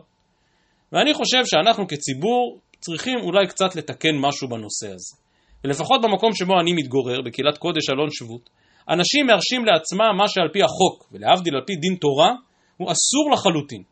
ואני 0.91 1.13
חושב 1.13 1.41
שאנחנו 1.45 1.87
כציבור 1.87 2.59
צריכים 2.79 3.19
אולי 3.19 3.47
קצת 3.47 3.75
לתקן 3.75 4.15
משהו 4.19 4.47
בנושא 4.47 4.87
הזה. 4.87 5.15
ולפחות 5.63 6.01
במקום 6.01 6.33
שבו 6.33 6.59
אני 6.61 6.73
מתגורר, 6.73 7.21
בקהילת 7.21 7.57
קודש 7.57 7.89
אלון 7.89 8.09
שבות, 8.11 8.49
אנשים 8.89 9.25
מרשים 9.25 9.65
לעצמם 9.65 10.17
מה 10.17 10.27
שעל 10.27 10.49
פי 10.53 10.63
החוק, 10.63 11.09
ולהבדיל 11.11 11.55
על 11.55 11.61
פי 11.65 11.75
דין 11.75 11.95
תורה, 11.95 12.31
הוא 12.77 12.91
אסור 12.91 13.31
לחלוטין. 13.33 13.83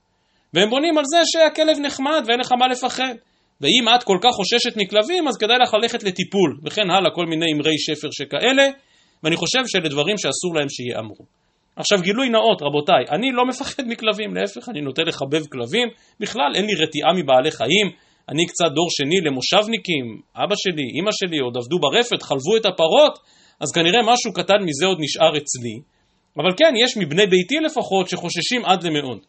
והם 0.53 0.69
בונים 0.69 0.97
על 0.97 1.03
זה 1.05 1.17
שהכלב 1.25 1.77
נחמד 1.85 2.23
ואין 2.27 2.39
לך 2.39 2.51
מה 2.51 2.67
לפחד. 2.67 3.15
ואם 3.61 3.85
את 3.95 4.03
כל 4.03 4.17
כך 4.21 4.29
חוששת 4.31 4.77
מכלבים, 4.77 5.27
אז 5.27 5.37
כדאי 5.37 5.57
לך 5.63 5.73
ללכת 5.73 6.03
לטיפול, 6.03 6.59
וכן 6.63 6.89
הלאה, 6.89 7.11
כל 7.11 7.25
מיני 7.25 7.45
אמרי 7.53 7.77
שפר 7.77 8.07
שכאלה, 8.11 8.67
ואני 9.23 9.35
חושב 9.35 9.59
שאלה 9.67 9.89
דברים 9.89 10.17
שאסור 10.17 10.55
להם 10.55 10.69
שיאמרו. 10.69 11.25
עכשיו 11.75 11.99
גילוי 12.01 12.29
נאות, 12.29 12.61
רבותיי, 12.61 13.03
אני 13.11 13.31
לא 13.31 13.45
מפחד 13.45 13.83
מכלבים, 13.87 14.35
להפך, 14.35 14.69
אני 14.69 14.81
נוטה 14.81 15.01
לחבב 15.03 15.45
כלבים, 15.51 15.87
בכלל 16.19 16.51
אין 16.55 16.65
לי 16.65 16.75
רתיעה 16.75 17.13
מבעלי 17.13 17.51
חיים, 17.51 17.87
אני 18.31 18.45
קצת 18.45 18.71
דור 18.75 18.87
שני 18.89 19.19
למושבניקים, 19.25 20.05
אבא 20.35 20.55
שלי, 20.55 20.87
אימא 20.95 21.11
שלי 21.11 21.39
עוד 21.39 21.57
עבדו 21.57 21.79
ברפת, 21.79 22.21
חלבו 22.23 22.57
את 22.57 22.65
הפרות, 22.65 23.19
אז 23.61 23.71
כנראה 23.71 24.01
משהו 24.13 24.33
קטן 24.33 24.59
מזה 24.65 24.85
עוד 24.85 24.97
נשאר 24.99 25.37
אצלי. 25.37 25.75
אבל 26.37 26.51
כן, 26.57 26.73
יש 26.83 26.97
מבני 26.97 27.27
ביתי 27.27 27.55
לפחות 27.65 28.09
שחוששים 28.09 28.65
עד 28.65 28.83
למאוד. 28.83 29.19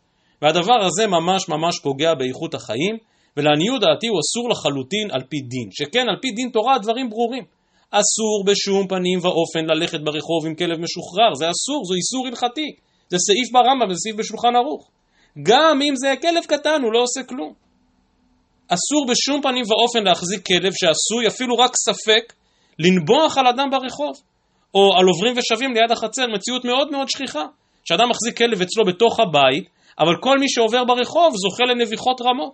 והדבר 0.42 0.80
הזה 0.86 1.06
ממש 1.06 1.48
ממש 1.48 1.78
פוגע 1.82 2.14
באיכות 2.14 2.54
החיים, 2.54 2.96
ולעניות 3.36 3.80
דעתי 3.80 4.06
הוא 4.06 4.20
אסור 4.20 4.50
לחלוטין 4.50 5.10
על 5.10 5.20
פי 5.28 5.40
דין. 5.40 5.68
שכן, 5.70 6.06
על 6.08 6.16
פי 6.22 6.30
דין 6.30 6.50
תורה 6.52 6.74
הדברים 6.74 7.10
ברורים. 7.10 7.44
אסור 7.90 8.44
בשום 8.46 8.88
פנים 8.88 9.18
ואופן 9.22 9.64
ללכת 9.74 10.00
ברחוב 10.00 10.46
עם 10.46 10.54
כלב 10.54 10.78
משוחרר, 10.80 11.34
זה 11.34 11.50
אסור, 11.50 11.84
זו 11.84 11.94
איסור 11.94 12.26
הלכתי. 12.26 12.68
זה 13.08 13.16
סעיף 13.26 13.52
ברמב"ם, 13.52 13.94
זה 13.94 13.98
סעיף 14.04 14.16
בשולחן 14.16 14.56
ערוך. 14.56 14.90
גם 15.42 15.78
אם 15.82 15.94
זה 15.96 16.14
כלב 16.22 16.44
קטן, 16.48 16.82
הוא 16.82 16.92
לא 16.92 17.02
עושה 17.02 17.22
כלום. 17.22 17.69
אסור 18.74 19.06
בשום 19.08 19.42
פנים 19.42 19.64
ואופן 19.68 20.02
להחזיק 20.04 20.46
כלב 20.46 20.72
שעשוי 20.80 21.26
אפילו 21.28 21.54
רק 21.56 21.76
ספק 21.76 22.32
לנבוח 22.78 23.38
על 23.38 23.46
אדם 23.46 23.68
ברחוב, 23.70 24.14
או 24.74 24.82
על 24.98 25.06
עוברים 25.06 25.34
ושבים 25.38 25.74
ליד 25.74 25.90
החצר, 25.92 26.26
מציאות 26.34 26.64
מאוד 26.64 26.90
מאוד 26.90 27.08
שכיחה. 27.08 27.44
שאדם 27.84 28.08
מחזיק 28.10 28.38
כלב 28.38 28.62
אצלו 28.62 28.84
בתוך 28.84 29.20
הבית, 29.20 29.68
אבל 29.98 30.14
כל 30.20 30.38
מי 30.38 30.48
שעובר 30.48 30.84
ברחוב 30.84 31.34
זוכה 31.36 31.64
לנביחות 31.64 32.20
רמות. 32.20 32.52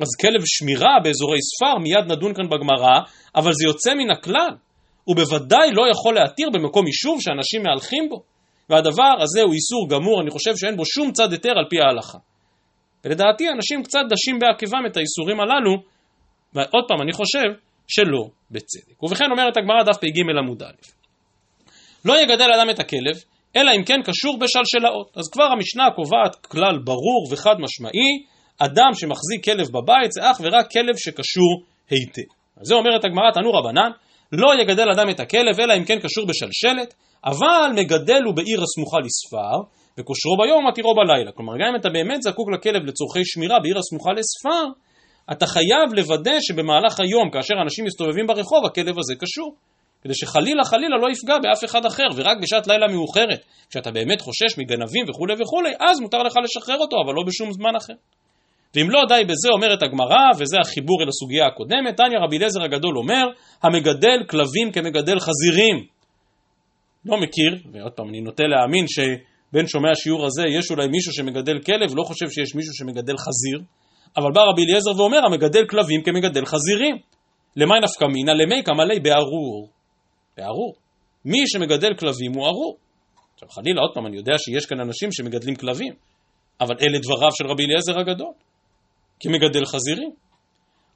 אז 0.00 0.08
כלב 0.20 0.42
שמירה 0.46 0.94
באזורי 1.04 1.38
ספר, 1.42 1.78
מיד 1.82 2.12
נדון 2.12 2.34
כאן 2.34 2.48
בגמרא, 2.48 2.96
אבל 3.36 3.52
זה 3.52 3.64
יוצא 3.64 3.94
מן 3.94 4.10
הכלל. 4.10 4.54
הוא 5.04 5.16
בוודאי 5.16 5.70
לא 5.72 5.82
יכול 5.90 6.14
להתיר 6.14 6.48
במקום 6.52 6.86
יישוב 6.86 7.20
שאנשים 7.20 7.62
מהלכים 7.62 8.08
בו. 8.08 8.22
והדבר 8.70 9.14
הזה 9.22 9.42
הוא 9.42 9.52
איסור 9.52 9.88
גמור, 9.88 10.20
אני 10.22 10.30
חושב 10.30 10.56
שאין 10.56 10.76
בו 10.76 10.84
שום 10.84 11.12
צד 11.12 11.32
היתר 11.32 11.52
על 11.56 11.64
פי 11.70 11.76
ההלכה. 11.80 12.18
ולדעתי 13.04 13.48
אנשים 13.48 13.82
קצת 13.82 14.04
דשים 14.10 14.38
בעקבם 14.38 14.86
את 14.86 14.96
האיסורים 14.96 15.40
הללו, 15.40 15.74
ועוד 16.54 16.84
פעם, 16.88 17.02
אני 17.02 17.12
חושב 17.12 17.48
שלא 17.88 18.24
בצדק. 18.50 19.02
ובכן 19.02 19.24
אומרת 19.30 19.56
הגמרא 19.56 19.82
דף 19.82 19.96
פ"ג 19.96 20.20
עמוד 20.38 20.62
א', 20.62 20.66
לא 22.04 22.20
יגדל 22.22 22.48
אדם 22.56 22.70
את 22.70 22.78
הכלב, 22.78 23.16
אלא 23.56 23.70
אם 23.76 23.84
כן 23.84 24.00
קשור 24.04 24.38
בשלשלאות. 24.38 25.10
אז 25.16 25.28
כבר 25.32 25.44
המשנה 25.44 25.84
קובעת 25.96 26.46
כלל 26.46 26.78
ברור 26.84 27.28
וחד 27.32 27.54
משמעי, 27.60 28.24
אדם 28.58 28.90
שמחזיק 28.94 29.44
כלב 29.44 29.66
בבית 29.68 30.12
זה 30.12 30.30
אך 30.30 30.40
ורק 30.44 30.70
כלב 30.72 30.96
שקשור 30.96 31.62
היטב. 31.90 32.30
אז 32.60 32.66
זה 32.66 32.74
אומרת 32.74 33.04
הגמרא, 33.04 33.30
תנו 33.34 33.50
רבנן, 33.52 33.90
לא 34.32 34.62
יגדל 34.62 34.90
אדם 34.90 35.10
את 35.10 35.20
הכלב, 35.20 35.60
אלא 35.60 35.74
אם 35.76 35.84
כן 35.84 35.98
קשור 36.00 36.26
בשלשלת, 36.26 36.94
אבל 37.24 37.70
מגדל 37.74 38.22
הוא 38.26 38.34
בעיר 38.34 38.60
הסמוכה 38.62 38.96
לספר, 39.04 39.79
וכושרו 40.00 40.36
ביום 40.36 40.66
מתירו 40.68 40.94
בלילה. 40.94 41.32
כלומר, 41.32 41.52
גם 41.60 41.68
אם 41.70 41.76
אתה 41.80 41.88
באמת 41.88 42.22
זקוק 42.22 42.48
לכלב 42.54 42.82
לצורכי 42.84 43.24
שמירה 43.24 43.58
בעיר 43.62 43.78
הסמוכה 43.78 44.10
לספר, 44.12 44.64
אתה 45.32 45.46
חייב 45.46 45.88
לוודא 45.96 46.36
שבמהלך 46.40 47.00
היום, 47.00 47.30
כאשר 47.32 47.54
אנשים 47.64 47.84
מסתובבים 47.84 48.26
ברחוב, 48.26 48.64
הכלב 48.66 48.98
הזה 48.98 49.14
קשור. 49.14 49.54
כדי 50.02 50.14
שחלילה 50.14 50.64
חלילה 50.64 50.96
לא 50.96 51.06
יפגע 51.12 51.38
באף 51.42 51.64
אחד 51.64 51.86
אחר, 51.86 52.06
ורק 52.16 52.36
בשעת 52.42 52.66
לילה 52.66 52.86
מאוחרת, 52.88 53.44
כשאתה 53.70 53.90
באמת 53.90 54.20
חושש 54.20 54.58
מגנבים 54.58 55.04
וכולי 55.08 55.34
וכולי, 55.42 55.70
אז 55.80 56.00
מותר 56.00 56.18
לך 56.18 56.34
לשחרר 56.44 56.78
אותו, 56.78 56.96
אבל 57.04 57.14
לא 57.14 57.22
בשום 57.26 57.52
זמן 57.52 57.76
אחר. 57.76 57.94
ואם 58.74 58.90
לא 58.90 59.00
די 59.08 59.22
בזה 59.24 59.48
אומרת 59.52 59.82
הגמרא, 59.82 60.24
וזה 60.38 60.56
החיבור 60.60 61.02
אל 61.02 61.08
הסוגיה 61.08 61.46
הקודמת, 61.46 61.96
תניא 61.96 62.18
רבי 62.24 62.36
אליעזר 62.36 62.62
הגדול 62.62 62.98
אומר, 62.98 63.24
המגדל 63.62 64.18
כלבים 64.30 64.72
כמגדל 64.72 65.18
חזירים. 65.20 65.86
לא 67.04 67.16
מכיר, 67.16 67.56
ועוד 67.72 67.92
פעם, 67.92 68.08
אני 68.08 68.20
נוטה 68.20 68.44
להאמין 68.44 68.84
שבין 69.50 69.66
שומעי 69.66 69.92
השיעור 69.92 70.26
הזה 70.26 70.42
יש 70.58 70.70
אולי 70.70 70.88
מישהו 70.88 71.12
שמגדל 71.12 71.58
כלב, 71.66 71.94
לא 71.96 72.02
חושב 72.02 72.30
שיש 72.30 72.54
מישהו 72.54 72.74
שמגדל 72.74 73.16
חזיר, 73.16 73.58
אבל 74.16 74.32
בא 74.34 74.40
רבי 74.40 74.62
אליעזר 74.64 74.90
ואומר, 75.00 75.18
המגדל 75.26 75.66
כלבים 75.70 76.02
כמגדל 76.02 76.44
חזירים. 76.44 76.96
למי 77.56 77.80
נפקא 77.84 78.04
מינא? 78.04 78.30
למי 78.30 78.62
קמלי 78.62 79.00
בארור. 79.00 79.68
בארור. 80.36 80.74
מי 81.24 81.38
שמגדל 81.46 81.94
כלבים 81.94 82.32
הוא 82.34 82.46
ארור. 82.46 82.76
עכשיו 83.34 83.48
חלילה, 83.48 83.80
עוד 83.80 83.90
פעם, 83.94 84.06
אני 84.06 84.16
יודע 84.16 84.38
שיש 84.38 84.66
כאן 84.66 84.80
אנשים 84.80 85.12
שמגדלים 85.12 85.56
כלבים, 85.56 85.94
אבל 86.60 86.74
אלה 86.80 86.98
דבריו 86.98 87.30
של 87.32 87.46
רבי 87.46 87.64
אליעזר 87.64 88.00
הגדול. 88.00 88.32
כמגדל 89.20 89.64
חזירים. 89.64 90.10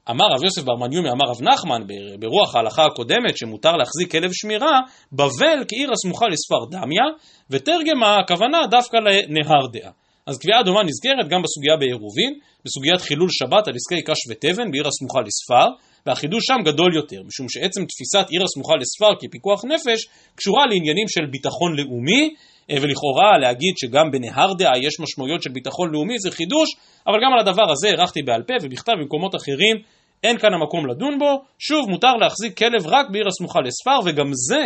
אמר 0.09 0.25
רב 0.25 0.43
יוסף 0.43 0.63
בר 0.63 0.75
מניומי, 0.75 1.09
אמר 1.09 1.25
רב 1.31 1.41
נחמן, 1.41 1.81
ברוח 2.19 2.55
ההלכה 2.55 2.85
הקודמת 2.85 3.37
שמותר 3.37 3.71
להחזיק 3.71 4.11
כלב 4.11 4.29
שמירה, 4.33 4.79
בבל 5.11 5.59
כעיר 5.67 5.91
הסמוכה 5.91 6.25
לספר 6.27 6.65
דמיה, 6.71 7.03
ותרגמה 7.49 8.17
הכוונה 8.19 8.57
דווקא 8.71 8.97
לנהר 8.97 9.67
דעה. 9.73 9.91
אז 10.27 10.37
קביעה 10.37 10.63
דומה 10.63 10.83
נזכרת 10.83 11.27
גם 11.31 11.41
בסוגיה 11.45 11.75
בעירובין, 11.79 12.33
בסוגיית 12.65 13.01
חילול 13.01 13.29
שבת 13.31 13.67
על 13.67 13.73
עסקי 13.75 14.01
קש 14.01 14.19
ותבן 14.29 14.71
בעיר 14.71 14.87
הסמוכה 14.87 15.19
לספר, 15.27 15.67
והחידוש 16.05 16.43
שם 16.47 16.59
גדול 16.65 16.95
יותר, 16.95 17.21
משום 17.27 17.49
שעצם 17.49 17.81
תפיסת 17.85 18.25
עיר 18.29 18.43
הסמוכה 18.43 18.73
לספר 18.81 19.11
כפיקוח 19.19 19.65
נפש 19.65 19.99
קשורה 20.35 20.65
לעניינים 20.65 21.07
של 21.07 21.25
ביטחון 21.31 21.71
לאומי, 21.77 22.23
ולכאורה 22.71 23.37
להגיד 23.41 23.73
שגם 23.77 24.11
בנהר 24.11 24.53
דעה 24.53 24.77
יש 24.77 24.99
משמעויות 24.99 25.43
של 25.43 25.49
ביטחון 25.49 25.91
לאומי 25.91 26.19
זה 26.19 26.31
חידוש, 26.31 26.75
אבל 27.07 27.17
גם 27.23 27.33
על 27.33 27.39
הדבר 27.39 27.71
הזה 27.71 27.89
הערכתי 27.89 28.21
בעל 28.21 28.43
פה 28.43 28.53
ובכתב 28.61 28.91
במקומות 28.99 29.35
אחרים 29.35 29.77
אין 30.23 30.37
כאן 30.37 30.53
המקום 30.53 30.87
לדון 30.87 31.19
בו. 31.19 31.41
שוב, 31.59 31.89
מותר 31.89 32.13
להחזיק 32.13 32.57
כלב 32.57 32.87
רק 32.87 33.05
בעיר 33.11 33.27
הסמוכה 33.27 33.59
לספר, 33.61 33.99
וגם 34.05 34.31
זה 34.33 34.63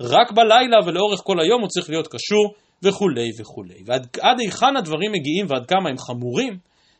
רק 0.00 0.32
בלילה 0.32 0.76
ולאורך 0.86 1.20
כל 1.24 1.40
היום 1.40 1.60
הוא 1.60 1.68
צריך 1.68 1.90
להיות 1.90 2.06
קשור 2.06 2.54
וכולי 2.82 3.30
וכולי. 3.40 3.74
ועד 3.86 4.40
היכן 4.40 4.76
הדברים 4.76 5.12
מגיעים 5.12 5.46
ועד 5.48 5.66
כמה 5.66 5.90
הם 5.90 5.98
חמורים, 5.98 6.58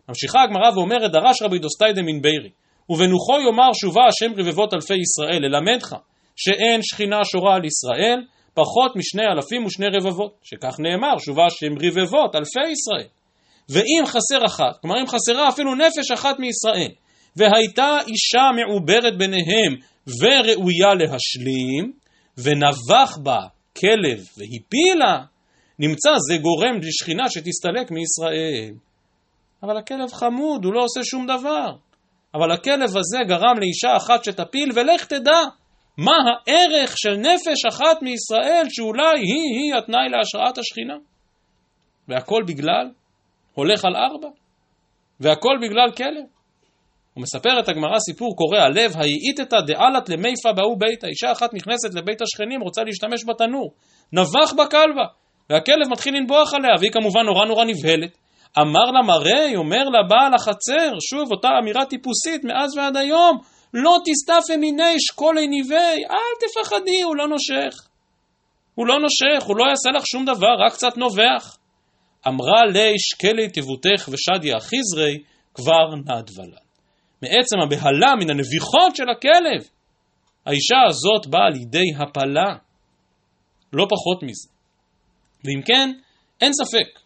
ממשיכה 0.08 0.42
הגמרא 0.42 0.70
ואומרת, 0.74 1.10
דרש 1.12 1.42
רבי 1.42 1.58
דוסטאי 1.58 1.92
דמין 1.92 2.22
בירי, 2.22 2.50
ובנוחו 2.88 3.40
יאמר 3.40 3.72
שובה 3.74 4.02
השם 4.08 4.40
רבבות 4.40 4.74
אלפי 4.74 4.94
ישראל, 4.94 5.42
ללמדך 5.42 5.96
שאין 6.36 6.80
שכינה 6.82 7.24
שורה 7.24 7.54
על 7.54 7.64
ישראל, 7.64 8.22
פחות 8.56 8.96
משני 8.96 9.26
אלפים 9.32 9.64
ושני 9.64 9.86
רבבות, 9.96 10.32
שכך 10.42 10.76
נאמר, 10.78 11.18
שובה 11.18 11.46
השם 11.46 11.72
רבבות 11.86 12.34
אלפי 12.34 12.70
ישראל. 12.70 13.08
ואם 13.68 14.06
חסר 14.06 14.46
אחת, 14.46 14.80
כלומר 14.80 15.00
אם 15.00 15.06
חסרה 15.06 15.48
אפילו 15.48 15.74
נפש 15.74 16.10
אחת 16.14 16.38
מישראל, 16.38 16.92
והייתה 17.36 17.98
אישה 18.06 18.46
מעוברת 18.56 19.18
ביניהם 19.18 19.72
וראויה 20.20 20.94
להשלים, 20.94 21.92
ונבח 22.38 23.18
בה 23.22 23.38
כלב 23.76 24.18
והפילה, 24.38 25.24
נמצא 25.78 26.10
זה 26.28 26.36
גורם 26.36 26.80
לשכינה 26.82 27.24
שתסתלק 27.30 27.90
מישראל. 27.90 28.74
אבל 29.62 29.76
הכלב 29.76 30.12
חמוד, 30.12 30.64
הוא 30.64 30.74
לא 30.74 30.82
עושה 30.84 31.00
שום 31.04 31.26
דבר. 31.26 31.70
אבל 32.34 32.52
הכלב 32.52 32.96
הזה 32.96 33.18
גרם 33.28 33.58
לאישה 33.60 33.96
אחת 33.96 34.24
שתפיל, 34.24 34.70
ולך 34.74 35.04
תדע 35.04 35.40
מה 35.98 36.16
הערך 36.26 36.98
של 36.98 37.16
נפש 37.16 37.64
אחת 37.68 38.02
מישראל 38.02 38.66
שאולי 38.68 39.18
היא-היא 39.18 39.74
התנאי 39.78 40.08
להשראת 40.08 40.58
השכינה. 40.58 40.94
והכל 42.08 42.42
בגלל 42.46 42.90
הולך 43.54 43.84
על 43.84 43.96
ארבע, 43.96 44.28
והכל 45.20 45.58
בגלל 45.62 45.90
כלב. 45.96 46.24
ומספרת 47.16 47.68
הגמרא 47.68 47.98
סיפור 47.98 48.36
קורע 48.36 48.68
לב, 48.68 48.92
האיתתא 48.96 49.60
דעלת 49.66 50.08
למיפה 50.08 50.52
באו 50.56 50.76
ביתה, 50.78 51.06
אישה 51.06 51.32
אחת 51.32 51.54
נכנסת 51.54 51.94
לבית 51.94 52.22
השכנים, 52.22 52.60
רוצה 52.60 52.82
להשתמש 52.82 53.24
בתנור, 53.28 53.72
נבח 54.12 54.52
בכלבה, 54.52 55.06
והכלב 55.50 55.88
מתחיל 55.90 56.14
לנבוח 56.16 56.54
עליה, 56.54 56.74
והיא 56.78 56.92
כמובן 56.92 57.20
נורא 57.26 57.44
נורא 57.46 57.64
נבהלת. 57.64 58.18
אמר 58.60 58.90
לה 58.94 59.02
מראי, 59.02 59.56
אומר 59.56 59.84
לה 59.84 59.98
בעל 60.08 60.34
החצר, 60.34 60.92
שוב 61.10 61.32
אותה 61.32 61.48
אמירה 61.62 61.84
טיפוסית 61.84 62.44
מאז 62.44 62.76
ועד 62.76 62.96
היום, 62.96 63.38
לא 63.84 63.98
תסתפי 64.04 64.56
מיני 64.56 65.00
שקולי 65.00 65.46
ניבי, 65.48 66.04
אל 66.10 66.34
תפחדי, 66.40 67.02
הוא 67.02 67.16
לא 67.16 67.28
נושך. 67.28 67.88
הוא 68.74 68.86
לא 68.86 68.94
נושך, 69.00 69.46
הוא 69.46 69.56
לא 69.56 69.64
יעשה 69.70 69.90
לך 69.98 70.06
שום 70.06 70.24
דבר, 70.24 70.54
רק 70.66 70.72
קצת 70.72 70.96
נובח. 70.96 71.58
אמרה 72.28 72.64
לי 72.72 72.94
שקלי 72.98 73.48
תבותך 73.48 74.08
ושדיה 74.08 74.60
חיזרי, 74.60 75.22
כבר 75.54 75.94
נדבה 75.94 76.44
לה. 76.52 76.60
מעצם 77.22 77.56
הבהלה 77.64 78.14
מן 78.20 78.30
הנביחות 78.30 78.96
של 78.96 79.10
הכלב, 79.10 79.68
האישה 80.46 80.76
הזאת 80.88 81.26
באה 81.26 81.48
לידי 81.50 81.94
הפלה. 81.98 82.56
לא 83.72 83.86
פחות 83.90 84.22
מזה. 84.22 84.48
ואם 85.44 85.62
כן, 85.62 85.92
אין 86.40 86.52
ספק, 86.52 87.00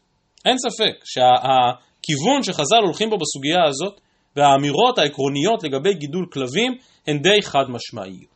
אין 0.45 0.57
ספק 0.59 1.05
שהכיוון 1.05 2.43
שחז"ל 2.43 2.83
הולכים 2.85 3.11
בו 3.11 3.17
בסוגיה 3.19 3.65
הזאת 3.69 4.01
והאמירות 4.37 4.99
העקרוניות 4.99 5.63
לגבי 5.63 5.95
גידול 5.95 6.27
כלבים 6.33 6.73
הן 7.07 7.19
די 7.19 7.43
חד 7.43 7.65
משמעיות. 7.69 8.31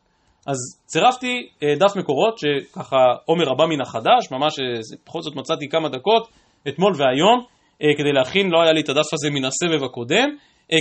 אז 0.46 0.56
צירפתי 0.86 1.48
אה, 1.62 1.74
דף 1.74 1.96
מקורות 1.96 2.38
שככה 2.38 2.96
עומר 3.24 3.50
הבא 3.50 3.66
מן 3.66 3.80
החדש, 3.80 4.30
ממש 4.30 4.58
אה, 4.58 4.96
בכל 5.06 5.22
זאת 5.22 5.36
מצאתי 5.36 5.68
כמה 5.68 5.88
דקות 5.88 6.28
אתמול 6.68 6.92
והיום 6.96 7.44
אה, 7.82 7.88
כדי 7.98 8.12
להכין, 8.12 8.50
לא 8.50 8.62
היה 8.62 8.72
לי 8.72 8.80
את 8.80 8.88
הדף 8.88 9.12
הזה 9.12 9.30
מן 9.30 9.44
הסבב 9.44 9.84
הקודם, 9.84 10.28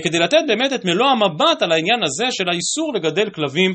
כדי 0.04 0.20
לתת 0.20 0.38
באמת 0.48 0.74
את 0.74 0.86
מלוא 0.86 1.08
המבט 1.08 1.62
על 1.62 1.72
העניין 1.72 2.04
הזה 2.04 2.26
של 2.32 2.50
האיסור 2.50 2.94
לגדל 2.96 3.30
כלבים 3.30 3.72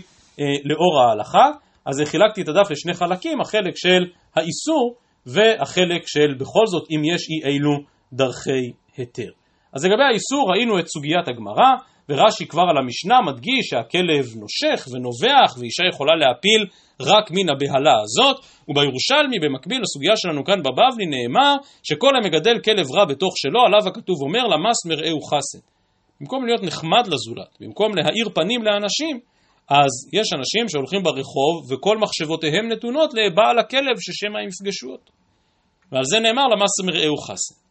לאור 0.64 1.00
ההלכה. 1.00 1.50
אז 1.84 2.02
חילקתי 2.04 2.42
את 2.42 2.48
הדף 2.48 2.70
לשני 2.70 2.94
חלקים, 2.94 3.40
החלק 3.40 3.76
של 3.76 4.04
האיסור 4.36 4.94
והחלק 5.26 6.02
של 6.06 6.34
בכל 6.38 6.66
זאת 6.66 6.86
אם 6.90 7.02
יש 7.14 7.28
אי 7.30 7.50
אילו 7.50 7.72
דרכי 8.12 8.72
היתר. 8.96 9.30
אז 9.72 9.84
לגבי 9.84 10.02
האיסור 10.04 10.50
ראינו 10.52 10.78
את 10.78 10.86
סוגיית 10.88 11.28
הגמרא, 11.28 11.70
ורש"י 12.08 12.46
כבר 12.46 12.62
על 12.70 12.78
המשנה 12.78 13.20
מדגיש 13.22 13.66
שהכלב 13.70 14.24
נושך 14.42 14.88
ונובח 14.92 15.56
ואישה 15.58 15.84
יכולה 15.92 16.16
להפיל 16.16 16.66
רק 17.00 17.30
מן 17.30 17.48
הבהלה 17.52 17.96
הזאת, 18.04 18.36
ובירושלמי 18.68 19.38
במקביל 19.42 19.80
לסוגיה 19.82 20.16
שלנו 20.16 20.44
כאן 20.44 20.62
בבבלי 20.62 21.06
נאמר 21.06 21.54
שכל 21.82 22.16
המגדל 22.16 22.58
כלב 22.64 22.86
רע 22.96 23.04
בתוך 23.04 23.34
שלו 23.36 23.60
עליו 23.66 23.88
הכתוב 23.88 24.16
אומר 24.22 24.44
למס 24.52 24.86
מרעהו 24.86 25.20
חסד. 25.20 25.58
במקום 26.20 26.46
להיות 26.46 26.62
נחמד 26.62 27.06
לזולת, 27.06 27.56
במקום 27.60 27.96
להאיר 27.96 28.28
פנים 28.34 28.62
לאנשים, 28.62 29.20
אז 29.68 29.92
יש 30.12 30.28
אנשים 30.38 30.68
שהולכים 30.68 31.02
ברחוב 31.02 31.72
וכל 31.72 31.98
מחשבותיהם 31.98 32.68
נתונות 32.72 33.10
לבעל 33.14 33.58
הכלב 33.58 33.96
ששמא 34.00 34.38
יפגשו 34.38 34.88
אותו. 34.92 35.12
ועל 35.92 36.04
זה 36.04 36.18
נאמר 36.20 36.46
למס 36.46 36.80
מרעהו 36.86 37.16
חסד. 37.16 37.67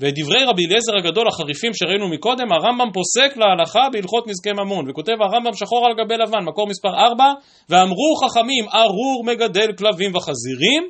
ואת 0.00 0.14
דברי 0.16 0.44
רבי 0.44 0.66
אליעזר 0.66 0.96
הגדול 0.98 1.28
החריפים 1.28 1.70
שראינו 1.74 2.08
מקודם, 2.08 2.52
הרמב"ם 2.52 2.90
פוסק 2.92 3.36
להלכה 3.36 3.88
בהלכות 3.92 4.26
נזקי 4.26 4.52
ממון, 4.52 4.90
וכותב 4.90 5.16
הרמב"ם 5.20 5.54
שחור 5.54 5.86
על 5.86 6.04
גבי 6.04 6.14
לבן, 6.16 6.44
מקור 6.44 6.66
מספר 6.66 6.88
4, 6.88 7.24
ואמרו 7.68 8.16
חכמים, 8.22 8.64
ארור 8.74 9.24
מגדל 9.26 9.72
כלבים 9.78 10.14
וחזירים, 10.16 10.82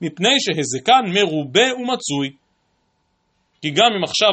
מפני 0.00 0.40
שהזקן 0.40 1.02
מרובה 1.14 1.74
ומצוי. 1.74 2.28
כי 3.62 3.70
גם 3.70 3.90
אם 3.96 4.04
עכשיו 4.04 4.30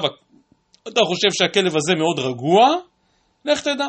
אתה 0.87 1.01
חושב 1.01 1.27
שהכלב 1.31 1.75
הזה 1.75 1.95
מאוד 1.95 2.19
רגוע, 2.19 2.75
לך 3.45 3.61
תדע. 3.61 3.87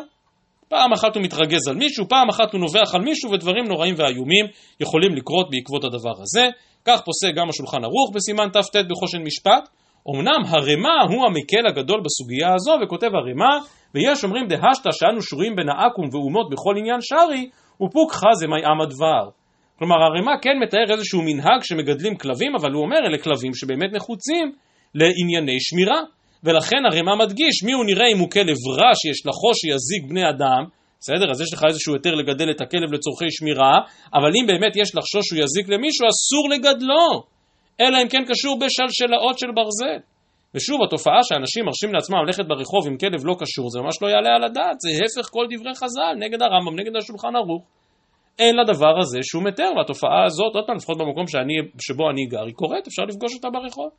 פעם 0.69 0.93
אחת 0.93 1.17
הוא 1.17 1.25
מתרגז 1.25 1.69
על 1.69 1.77
מישהו, 1.77 2.09
פעם 2.09 2.29
אחת 2.29 2.53
הוא 2.53 2.61
נובח 2.61 2.95
על 2.95 3.03
מישהו, 3.03 3.31
ודברים 3.31 3.65
נוראים 3.69 3.95
ואיומים 3.99 4.47
יכולים 4.81 5.15
לקרות 5.15 5.51
בעקבות 5.51 5.85
הדבר 5.85 6.23
הזה. 6.23 6.49
כך 6.85 7.01
פוסק 7.05 7.35
גם 7.37 7.49
השולחן 7.49 7.85
ערוך 7.85 8.11
בסימן 8.15 8.49
תט 8.49 8.77
בחושן 8.91 9.23
משפט. 9.23 9.69
אמנם 10.11 10.41
הרמ"א 10.49 11.13
הוא 11.13 11.27
המקל 11.27 11.67
הגדול 11.69 12.01
בסוגיה 12.05 12.55
הזו, 12.55 12.73
וכותב 12.83 13.11
הרמ"א, 13.15 13.55
ויש 13.95 14.25
אומרים 14.25 14.47
דהשתא 14.47 14.91
שאנו 14.93 15.23
שורים 15.23 15.57
בין 15.57 15.69
העכו"ם 15.69 16.09
ואומות 16.13 16.51
בכל 16.51 16.75
עניין 16.79 17.01
שרי, 17.01 17.51
ופוק 17.83 18.13
חזה 18.13 18.47
מי 18.47 18.65
עמא 18.65 18.85
דבר. 18.85 19.29
כלומר 19.79 19.97
הרמ"א 20.03 20.33
כן 20.43 20.57
מתאר 20.63 20.91
איזשהו 20.91 21.23
מנהג 21.23 21.61
שמגדלים 21.63 22.17
כלבים, 22.17 22.53
אבל 22.61 22.73
הוא 22.73 22.83
אומר 22.83 22.99
אלה 23.07 23.19
כלבים 23.19 23.55
שבאמת 23.55 23.93
נחוצים 23.93 24.53
לענייני 24.95 25.61
שמירה. 25.61 26.01
ולכן 26.45 26.83
הרמ"א 26.91 27.15
מדגיש 27.25 27.63
מי 27.65 27.73
הוא 27.73 27.85
נראה 27.85 28.07
אם 28.15 28.19
הוא 28.19 28.31
כלב 28.31 28.59
רע 28.79 28.93
שיש 29.01 29.27
לחו 29.27 29.51
שיזיק 29.55 30.11
בני 30.11 30.29
אדם, 30.31 30.63
בסדר? 31.01 31.31
אז 31.31 31.41
יש 31.41 31.53
לך 31.53 31.63
איזשהו 31.69 31.95
היתר 31.95 32.15
לגדל 32.15 32.51
את 32.51 32.61
הכלב 32.61 32.93
לצורכי 32.93 33.31
שמירה, 33.31 33.75
אבל 34.15 34.31
אם 34.41 34.47
באמת 34.47 34.77
יש 34.77 34.95
לחשוש 34.95 35.27
שהוא 35.27 35.39
יזיק 35.45 35.69
למישהו, 35.69 36.07
אסור 36.09 36.45
לגדלו. 36.51 37.34
אלא 37.81 37.97
אם 38.03 38.09
כן 38.09 38.25
קשור 38.29 38.59
בשלשלאות 38.61 39.39
של 39.39 39.51
ברזל. 39.55 40.01
ושוב, 40.55 40.83
התופעה 40.83 41.21
שאנשים 41.23 41.65
מרשים 41.65 41.95
לעצמם 41.95 42.17
ללכת 42.27 42.45
ברחוב 42.49 42.87
עם 42.87 42.97
כלב 42.99 43.21
לא 43.25 43.35
קשור, 43.39 43.71
זה 43.71 43.79
ממש 43.81 43.97
לא 44.03 44.09
יעלה 44.09 44.31
על 44.37 44.45
הדעת, 44.45 44.81
זה 44.81 44.89
הפך 44.91 45.31
כל 45.31 45.47
דברי 45.51 45.75
חז"ל, 45.75 46.15
נגד 46.19 46.43
הרמב"ם, 46.43 46.75
נגד 46.81 46.97
השולחן 46.97 47.37
ערוך. 47.37 47.65
אין 48.39 48.57
לדבר 48.57 48.99
הזה 49.01 49.19
שום 49.23 49.47
היתר, 49.47 49.71
והתופעה 49.77 50.25
הזאת, 50.25 50.55
עוד 50.55 50.67
פעם, 50.67 50.77
לפחות 50.77 50.99
במקום 50.99 51.27
שאני, 51.27 51.55
שבו 51.87 52.11
אני 52.11 52.27
גר, 52.27 52.45
היא 52.45 52.55
קורית, 52.55 52.87
אפשר 52.87 53.03
לפגוש 53.03 53.35
אותה 53.35 53.49
ברחוב. 53.51 53.91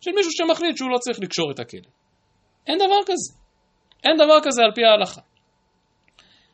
של 0.00 0.10
מישהו 0.16 0.32
שמחליט 0.32 0.76
שהוא 0.76 0.90
לא 0.90 0.98
צריך 0.98 1.18
לקשור 1.20 1.50
את 1.50 1.58
הכלב. 1.58 1.90
אין 2.66 2.78
דבר 2.78 3.00
כזה. 3.06 3.30
אין 4.04 4.16
דבר 4.16 4.38
כזה 4.42 4.62
על 4.62 4.72
פי 4.74 4.84
ההלכה. 4.84 5.20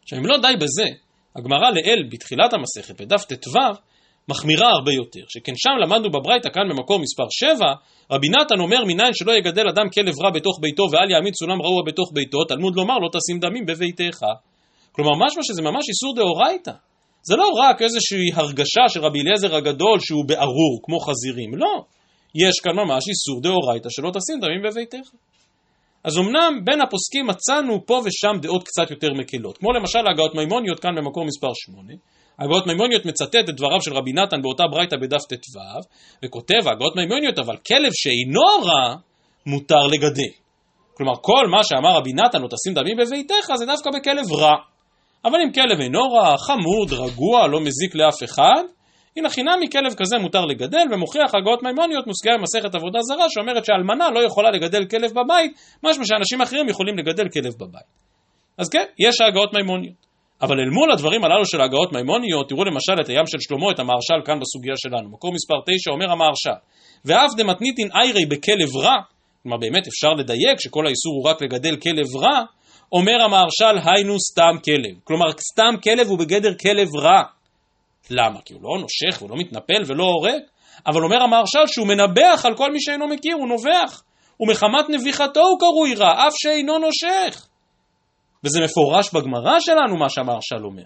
עכשיו, 0.02 0.18
אם 0.18 0.26
לא 0.26 0.36
די 0.38 0.56
בזה, 0.56 0.88
הגמרא 1.36 1.70
לאל 1.70 2.08
בתחילת 2.10 2.52
המסכת, 2.52 3.00
בדף 3.00 3.24
ט"ו, 3.24 3.58
מחמירה 4.28 4.68
הרבה 4.68 4.92
יותר, 4.92 5.24
שכן 5.28 5.52
שם 5.56 5.76
למדנו 5.82 6.10
בברייתא 6.10 6.48
כאן 6.48 6.68
במקור 6.70 6.98
מספר 6.98 7.26
7, 7.30 7.66
רבי 8.10 8.28
נתן 8.28 8.60
אומר 8.60 8.84
מניין 8.86 9.14
שלא 9.14 9.32
יגדל 9.32 9.68
אדם 9.68 9.86
כלב 9.94 10.14
רע 10.22 10.30
בתוך 10.30 10.58
ביתו 10.62 10.82
ואל 10.92 11.10
יעמיד 11.10 11.34
סולם 11.34 11.62
רעוע 11.62 11.82
בתוך 11.86 12.10
ביתו, 12.14 12.44
תלמוד 12.44 12.76
לומר 12.76 12.98
לא 12.98 13.08
תשים 13.12 13.38
דמים 13.40 13.66
בביתך. 13.66 14.20
כלומר 14.92 15.26
משמע 15.26 15.42
שזה 15.42 15.62
ממש 15.62 15.84
איסור 15.88 16.14
דאורייתא. 16.16 16.72
זה 17.22 17.36
לא 17.36 17.48
רק 17.62 17.82
איזושהי 17.82 18.32
הרגשה 18.34 18.84
של 18.88 19.00
רבי 19.00 19.20
אליעזר 19.20 19.56
הגדול 19.56 19.98
שהוא 20.00 20.24
בארור, 20.28 20.80
כמו 20.82 20.98
חזירים, 21.00 21.54
לא. 21.54 21.84
יש 22.34 22.60
כאן 22.64 22.72
ממש 22.72 23.04
איסור 23.08 23.40
דאורייתא 23.42 23.88
שלא 23.90 24.10
תשים 24.10 24.40
דמים 24.40 24.62
בביתך. 24.64 25.08
אז 26.04 26.18
אמנם 26.18 26.64
בין 26.64 26.80
הפוסקים 26.80 27.26
מצאנו 27.26 27.86
פה 27.86 28.02
ושם 28.04 28.40
דעות 28.42 28.62
קצת 28.62 28.90
יותר 28.90 29.12
מקלות, 29.12 29.58
כמו 29.58 29.72
למשל 29.72 29.98
ההגאות 30.06 30.34
מימוניות 30.34 30.80
כאן 30.80 30.90
במקור 30.96 31.24
מספר 31.24 31.50
8, 31.54 31.92
הגאות 32.38 32.66
מימוניות 32.66 33.04
מצטט 33.04 33.48
את 33.48 33.54
דבריו 33.56 33.82
של 33.82 33.92
רבי 33.92 34.12
נתן 34.12 34.42
באותה 34.42 34.64
ברייתא 34.70 34.96
בדף 34.96 35.24
ט"ו, 35.28 35.60
וכותב 36.24 36.68
הגאות 36.72 36.96
מימוניות, 36.96 37.38
אבל 37.38 37.56
כלב 37.56 37.90
שאינו 37.92 38.64
רע, 38.64 38.94
מותר 39.46 39.86
לגדל. 39.92 40.32
כלומר, 40.94 41.12
כל 41.20 41.46
מה 41.50 41.64
שאמר 41.64 41.96
רבי 41.96 42.12
נתן, 42.12 42.42
לא 42.42 42.48
תשים 42.48 42.74
דמים 42.74 42.96
בביתך, 42.96 43.46
זה 43.54 43.66
דווקא 43.66 43.90
בכלב 43.90 44.32
רע. 44.32 44.54
אבל 45.24 45.38
אם 45.44 45.52
כלב 45.52 45.80
אינו 45.80 46.02
רע, 46.12 46.36
חמוד, 46.38 46.92
רגוע, 46.92 47.46
לא 47.46 47.60
מזיק 47.60 47.94
לאף 47.94 48.22
אחד, 48.24 48.62
הנה 49.16 49.30
חינם 49.30 49.58
מכלב 49.60 49.94
כזה 49.94 50.18
מותר 50.18 50.44
לגדל, 50.44 50.86
ומוכיח 50.92 51.34
הגאות 51.34 51.62
מימוניות 51.62 52.06
מושגי 52.06 52.30
במסכת 52.38 52.74
עבודה 52.74 52.98
זרה, 53.02 53.26
שאומרת 53.28 53.64
שאלמנה 53.64 54.10
לא 54.10 54.20
יכולה 54.20 54.50
לגדל 54.50 54.84
כלב 54.84 55.10
בבית, 55.10 55.52
משמע 55.82 56.04
שאנשים 56.04 56.40
אחרים 56.40 56.68
יכולים 56.68 56.98
לגדל 56.98 57.28
כלב 57.28 57.52
בבית. 57.60 58.06
אז 58.58 58.68
כן, 58.68 58.84
יש 58.98 59.20
ההגאות 59.20 59.54
מימוניות. 59.54 60.05
אבל 60.42 60.60
אל 60.60 60.70
מול 60.70 60.92
הדברים 60.92 61.24
הללו 61.24 61.46
של 61.46 61.60
הגאות 61.60 61.92
מימוניות, 61.92 62.48
תראו 62.48 62.64
למשל 62.64 63.00
את 63.00 63.08
הים 63.08 63.26
של 63.26 63.38
שלמה, 63.40 63.70
את 63.70 63.78
המהרש"ל 63.78 64.20
כאן 64.24 64.40
בסוגיה 64.40 64.74
שלנו. 64.76 65.10
מקור 65.10 65.32
מספר 65.32 65.54
9 65.66 65.90
אומר 65.90 66.12
המהרש"ל, 66.12 66.58
ואף 67.04 67.30
דמתניתין 67.36 67.88
איירי 67.94 68.26
בכלב 68.26 68.76
רע, 68.76 68.94
כלומר 69.42 69.56
באמת 69.56 69.86
אפשר 69.88 70.08
לדייק 70.08 70.60
שכל 70.60 70.86
האיסור 70.86 71.12
הוא 71.12 71.30
רק 71.30 71.42
לגדל 71.42 71.76
כלב 71.76 72.16
רע, 72.16 72.42
אומר 72.92 73.22
המהרש"ל 73.24 73.78
היינו 73.84 74.20
סתם 74.20 74.56
כלב. 74.64 74.94
כלומר 75.04 75.26
סתם 75.52 75.74
כלב 75.84 76.06
הוא 76.06 76.18
בגדר 76.18 76.54
כלב 76.54 76.88
רע. 76.96 77.22
למה? 78.10 78.40
כי 78.44 78.54
הוא 78.54 78.62
לא 78.62 78.78
נושך 78.80 79.22
ולא 79.22 79.36
מתנפל 79.36 79.82
ולא 79.86 80.04
הורג. 80.04 80.40
אבל 80.86 81.02
אומר 81.02 81.22
המהרש"ל 81.22 81.66
שהוא 81.66 81.86
מנבח 81.86 82.42
על 82.44 82.56
כל 82.56 82.72
מי 82.72 82.80
שאינו 82.80 83.08
מכיר, 83.08 83.36
הוא 83.36 83.48
נובח. 83.48 84.02
ומחמת 84.40 84.88
נביחתו 84.88 85.40
הוא 85.40 85.58
קרוי 85.58 85.94
רע, 85.94 86.26
אף 86.26 86.32
שאינו 86.36 86.78
נושך. 86.78 87.46
וזה 88.46 88.60
מפורש 88.64 89.14
בגמרא 89.14 89.60
שלנו 89.60 89.96
מה 89.96 90.08
שהמהרש"ל 90.08 90.64
אומר, 90.64 90.82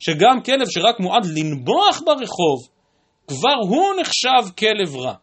שגם 0.00 0.42
כלב 0.44 0.66
שרק 0.70 1.00
מועד 1.00 1.26
לנבוח 1.36 2.02
ברחוב, 2.06 2.58
כבר 3.28 3.56
הוא 3.68 3.86
נחשב 4.00 4.52
כלב 4.58 4.96
רע. 4.96 5.14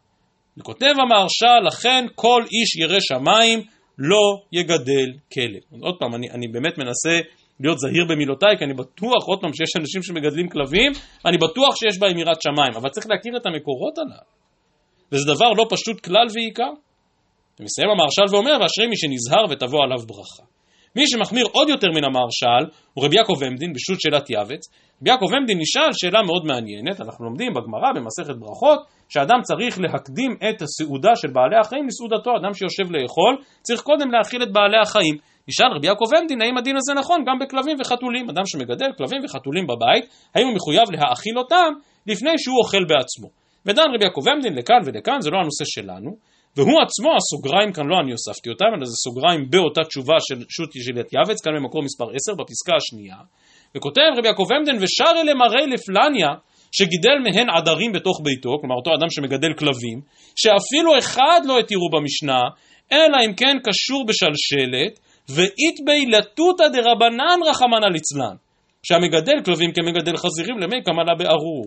וכותב 0.57 0.93
המהרש"ל, 1.03 1.67
לכן 1.67 2.05
כל 2.15 2.43
איש 2.51 2.75
ירא 2.75 2.99
שמיים 2.99 3.59
לא 3.97 4.41
יגדל 4.51 5.09
כלב. 5.33 5.81
עוד 5.81 5.95
פעם, 5.99 6.15
אני, 6.15 6.29
אני 6.29 6.47
באמת 6.47 6.77
מנסה 6.77 7.19
להיות 7.59 7.79
זהיר 7.79 8.05
במילותיי, 8.09 8.57
כי 8.57 8.63
אני 8.65 8.73
בטוח, 8.73 9.21
עוד 9.27 9.39
פעם, 9.41 9.53
שיש 9.53 9.75
אנשים 9.79 10.03
שמגדלים 10.03 10.49
כלבים, 10.49 10.91
אני 11.25 11.37
בטוח 11.37 11.75
שיש 11.75 11.99
בהם 11.99 12.17
יראת 12.17 12.41
שמיים, 12.41 12.73
אבל 12.75 12.89
צריך 12.89 13.07
להכיר 13.09 13.37
את 13.37 13.45
המקורות 13.45 13.97
עליו. 13.97 14.25
וזה 15.11 15.25
דבר 15.33 15.49
לא 15.57 15.65
פשוט 15.69 15.99
כלל 15.99 16.27
ועיקר. 16.33 16.71
ומסיים 17.59 17.89
המהרש"ל 17.89 18.35
ואומר, 18.35 18.57
ואשרי 18.61 18.87
מי 18.87 18.97
שנזהר 18.97 19.45
ותבוא 19.49 19.79
עליו 19.83 20.07
ברכה. 20.07 20.56
מי 20.95 21.07
שמחמיר 21.07 21.45
עוד 21.51 21.69
יותר 21.69 21.87
מן 21.87 22.03
המהרש"ל 22.03 22.63
הוא 22.93 23.05
רבי 23.05 23.15
יעקב 23.17 23.43
עמדין 23.43 23.73
בשו"ת 23.73 24.01
שאלת 24.01 24.29
יעבץ. 24.29 24.63
רבי 25.01 25.09
יעקב 25.09 25.25
עמדין 25.37 25.57
נשאל 25.59 25.89
שאלה 25.93 26.23
מאוד 26.23 26.45
מעניינת, 26.45 27.01
אנחנו 27.01 27.25
לומדים 27.25 27.51
בגמרא 27.53 27.89
במסכת 27.95 28.35
ברכות 28.39 28.79
שאדם 29.09 29.39
צריך 29.41 29.79
להקדים 29.79 30.31
את 30.49 30.61
הסעודה 30.61 31.15
של 31.15 31.27
בעלי 31.27 31.57
החיים 31.61 31.87
לסעודתו, 31.87 32.31
אדם 32.39 32.53
שיושב 32.53 32.91
לאכול 32.91 33.33
צריך 33.61 33.81
קודם 33.81 34.11
להאכיל 34.11 34.43
את 34.43 34.51
בעלי 34.51 34.77
החיים. 34.81 35.15
נשאל 35.47 35.71
רבי 35.75 35.87
יעקב 35.87 36.05
עמדין 36.21 36.41
האם 36.41 36.57
הדין 36.57 36.75
הזה 36.77 36.93
נכון 36.93 37.19
גם 37.27 37.39
בכלבים 37.39 37.75
וחתולים, 37.79 38.29
אדם 38.29 38.45
שמגדל 38.45 38.91
כלבים 38.97 39.21
וחתולים 39.25 39.67
בבית, 39.67 40.05
האם 40.35 40.45
הוא 40.47 40.55
מחויב 40.55 40.87
להאכיל 40.91 41.37
אותם 41.37 41.69
לפני 42.07 42.33
שהוא 42.37 42.57
אוכל 42.63 42.83
בעצמו. 42.91 43.27
ודן 43.65 43.87
רבי 43.95 44.03
יעקב 44.05 44.21
עמדין 44.29 44.53
לכאן 44.53 44.79
ולכאן, 44.85 45.21
זה 45.21 45.29
לא 45.29 45.37
הנושא 45.37 45.65
שלנו, 45.65 46.11
והוא 46.57 46.81
עצמו, 46.85 47.09
הסוגריים 47.19 47.71
כאן 47.73 47.85
לא 47.91 47.95
אני 48.01 48.11
הוספתי 48.11 48.49
אותם, 48.49 48.69
אלא 48.75 48.85
זה 48.85 48.95
סוגריים 49.05 49.41
באותה 49.49 49.81
תשובה 49.89 50.17
של 50.27 50.39
שו"ת 50.49 50.75
ישילת 50.75 51.13
יעבץ, 51.13 51.41
כאן 51.43 51.51
במקור 51.57 51.81
מספר 51.83 52.05
10, 52.15 52.33
בפסקה 52.39 52.73
השנייה, 52.79 53.19
וכותב 53.75 54.09
רבי 54.17 54.27
יעקב 54.27 54.47
עמדן, 54.55 54.77
ושר 54.83 55.13
אלה 55.21 55.33
מראי 55.33 55.67
לפלניה, 55.73 56.29
שגידל 56.77 57.17
מהן 57.23 57.49
עדרים 57.57 57.91
בתוך 57.91 58.17
ביתו, 58.23 58.51
כלומר 58.61 58.75
אותו 58.75 58.91
אדם 58.97 59.09
שמגדל 59.09 59.53
כלבים, 59.59 59.97
שאפילו 60.41 60.97
אחד 60.97 61.41
לא 61.45 61.59
התירו 61.59 61.89
במשנה, 61.93 62.41
אלא 62.91 63.17
אם 63.25 63.33
כן 63.33 63.55
קשור 63.67 64.05
בשלשלת, 64.07 64.93
ואית 65.35 65.77
בי 65.85 66.05
לטותא 66.05 66.67
דרבנן 66.67 67.39
רחמנא 67.49 67.87
ליצלן, 67.93 68.35
שהמגדל 68.83 69.37
כלבים 69.45 69.71
כמגדל 69.71 70.17
חזירים 70.17 70.57
למי 70.59 70.83
קמלה 70.83 71.15
בארור. 71.19 71.65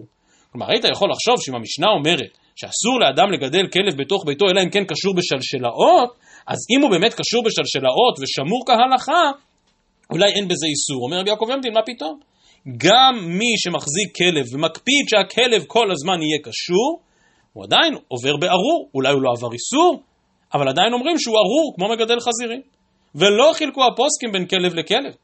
כלומר, 0.53 0.67
היית 0.71 0.85
יכול 0.85 1.09
לחשוב 1.11 1.35
שאם 1.45 1.55
המשנה 1.55 1.87
אומרת 1.87 2.33
שאסור 2.61 3.01
לאדם 3.01 3.33
לגדל 3.33 3.67
כלב 3.75 3.95
בתוך 4.03 4.25
ביתו 4.27 4.47
אלא 4.51 4.61
אם 4.63 4.71
כן 4.71 4.85
קשור 4.85 5.15
בשלשלאות, 5.15 6.11
אז 6.47 6.59
אם 6.73 6.83
הוא 6.83 6.91
באמת 6.91 7.15
קשור 7.15 7.43
בשלשלאות 7.47 8.15
ושמור 8.21 8.63
כהלכה, 8.67 9.23
אולי 10.13 10.33
אין 10.37 10.49
בזה 10.49 10.67
איסור. 10.67 11.05
אומר 11.05 11.21
רבי 11.21 11.31
יעקב 11.31 11.51
עמדין, 11.51 11.73
מה 11.75 11.81
פתאום? 11.87 12.21
גם 12.77 13.15
מי 13.39 13.53
שמחזיק 13.63 14.17
כלב 14.17 14.45
ומקפיד 14.55 15.05
שהכלב 15.11 15.65
כל 15.67 15.91
הזמן 15.91 16.23
יהיה 16.23 16.39
קשור, 16.43 17.01
הוא 17.53 17.65
עדיין 17.65 17.95
עובר 18.09 18.37
בארור, 18.37 18.89
אולי 18.95 19.13
הוא 19.13 19.23
לא 19.23 19.31
עבר 19.37 19.53
איסור, 19.53 20.03
אבל 20.55 20.69
עדיין 20.69 20.93
אומרים 20.93 21.19
שהוא 21.19 21.37
ארור 21.37 21.73
כמו 21.77 21.89
מגדל 21.93 22.21
חזירים. 22.21 22.63
ולא 23.15 23.53
חילקו 23.55 23.81
הפוסקים 23.85 24.33
בין 24.33 24.47
כלב 24.47 24.75
לכלב. 24.75 25.15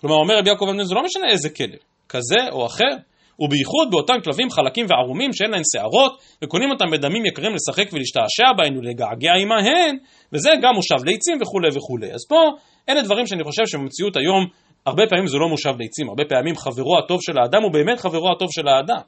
כלומר, 0.00 0.16
אומר 0.16 0.38
רבי 0.38 0.48
יעקב 0.48 0.64
אבנין, 0.68 0.84
זה 0.84 0.94
לא 0.94 1.02
משנה 1.04 1.28
איזה 1.30 1.50
כלב, 1.50 1.78
כזה 2.08 2.40
או 2.52 2.66
אחר, 2.66 2.94
ובייחוד 3.38 3.90
באותם 3.90 4.14
כלבים 4.24 4.50
חלקים 4.50 4.86
וערומים 4.88 5.32
שאין 5.32 5.50
להם 5.50 5.62
שערות, 5.72 6.12
וקונים 6.44 6.70
אותם 6.70 6.84
בדמים 6.92 7.26
יקרים 7.26 7.52
לשחק 7.54 7.92
ולהשתעשע 7.92 8.52
בהן 8.56 8.78
ולגעגע 8.78 9.32
עמהן, 9.42 9.96
וזה 10.32 10.50
גם 10.62 10.74
מושב 10.74 11.04
ליצים 11.04 11.38
וכולי 11.42 11.68
וכולי. 11.76 12.12
אז 12.12 12.20
פה, 12.28 12.40
אלה 12.88 13.02
דברים 13.02 13.26
שאני 13.26 13.44
חושב 13.44 13.62
שבמציאות 13.66 14.16
היום, 14.16 14.46
הרבה 14.86 15.02
פעמים 15.10 15.26
זה 15.26 15.38
לא 15.38 15.48
מושב 15.48 15.74
ליצים, 15.78 16.08
הרבה 16.08 16.24
פעמים 16.28 16.56
חברו 16.56 16.98
הטוב 16.98 17.18
של 17.22 17.38
האדם 17.38 17.62
הוא 17.62 17.72
באמת 17.72 18.00
חברו 18.00 18.32
הטוב 18.32 18.48
של 18.52 18.68
האדם. 18.68 19.00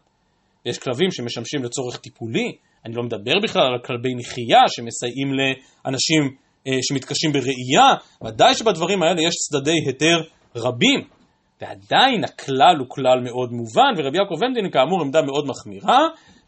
יש 0.67 0.79
כלבים 0.79 1.11
שמשמשים 1.11 1.65
לצורך 1.65 1.97
טיפולי, 1.97 2.53
אני 2.85 2.95
לא 2.95 3.03
מדבר 3.03 3.33
בכלל 3.43 3.63
על 3.63 3.79
כלבי 3.85 4.15
נחייה 4.15 4.63
שמסייעים 4.69 5.33
לאנשים 5.33 6.23
אה, 6.67 6.79
שמתקשים 6.83 7.33
בראייה, 7.33 7.95
ודאי 8.25 8.55
שבדברים 8.55 9.03
האלה 9.03 9.23
יש 9.23 9.35
צדדי 9.35 9.79
היתר 9.87 10.23
רבים. 10.57 11.16
ועדיין 11.61 12.25
הכלל 12.25 12.77
הוא 12.79 12.87
כלל 12.89 13.21
מאוד 13.25 13.53
מובן, 13.53 13.93
ורבי 13.97 14.19
יעקב 14.19 14.43
ומדין 14.43 14.71
כאמור 14.71 15.01
עמדה 15.01 15.23
מאוד 15.23 15.47
מחמירה. 15.47 16.01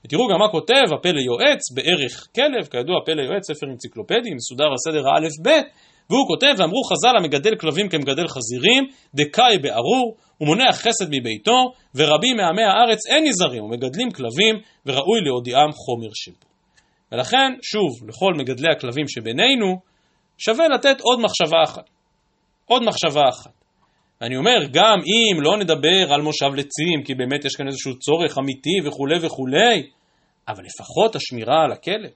ותראו 0.04 0.28
גם 0.28 0.38
מה 0.38 0.48
כותב 0.48 0.86
הפלא 0.94 1.20
יועץ 1.20 1.72
בערך 1.74 2.26
כלב, 2.34 2.64
כידוע 2.70 2.96
הפלא 3.02 3.22
יועץ 3.22 3.46
ספר 3.50 3.66
אנציקלופדי, 3.66 4.34
מסודר 4.34 4.64
על 4.64 4.78
סדר 4.88 5.02
האלף-בית, 5.08 5.66
והוא 6.10 6.26
כותב, 6.26 6.54
ואמרו 6.58 6.82
חז"ל 6.84 7.16
המגדל 7.18 7.56
כלבים 7.60 7.88
כמגדל 7.88 8.28
חזירים, 8.28 8.84
דקאי 9.14 9.58
בארור, 9.62 10.16
ומונע 10.40 10.72
חסד 10.72 11.06
מביתו, 11.10 11.72
ורבים 11.94 12.36
מעמי 12.36 12.62
הארץ 12.62 13.06
אין 13.06 13.24
נזהרים, 13.24 13.64
ומגדלים 13.64 14.10
כלבים, 14.10 14.54
וראוי 14.86 15.20
להודיעם 15.24 15.72
חומר 15.72 16.08
שיפו. 16.14 16.46
ולכן, 17.12 17.52
שוב, 17.62 18.08
לכל 18.08 18.34
מגדלי 18.38 18.72
הכלבים 18.72 19.08
שבינינו, 19.08 19.80
שווה 20.38 20.68
לתת 20.68 21.00
עוד 21.00 21.20
מחשבה 21.20 21.62
אחת. 21.64 21.90
עוד 22.66 22.82
מחשבה 22.82 23.22
אחת. 23.28 23.57
ואני 24.20 24.36
אומר, 24.36 24.58
גם 24.72 24.98
אם 24.98 25.40
לא 25.40 25.56
נדבר 25.56 26.12
על 26.12 26.22
מושב 26.22 26.54
לצים, 26.54 27.02
כי 27.04 27.14
באמת 27.14 27.44
יש 27.44 27.56
כאן 27.56 27.66
איזשהו 27.66 27.98
צורך 27.98 28.38
אמיתי 28.38 28.78
וכולי 28.84 29.18
וכולי, 29.22 29.90
אבל 30.48 30.64
לפחות 30.64 31.16
השמירה 31.16 31.64
על 31.64 31.72
הכלב. 31.72 32.10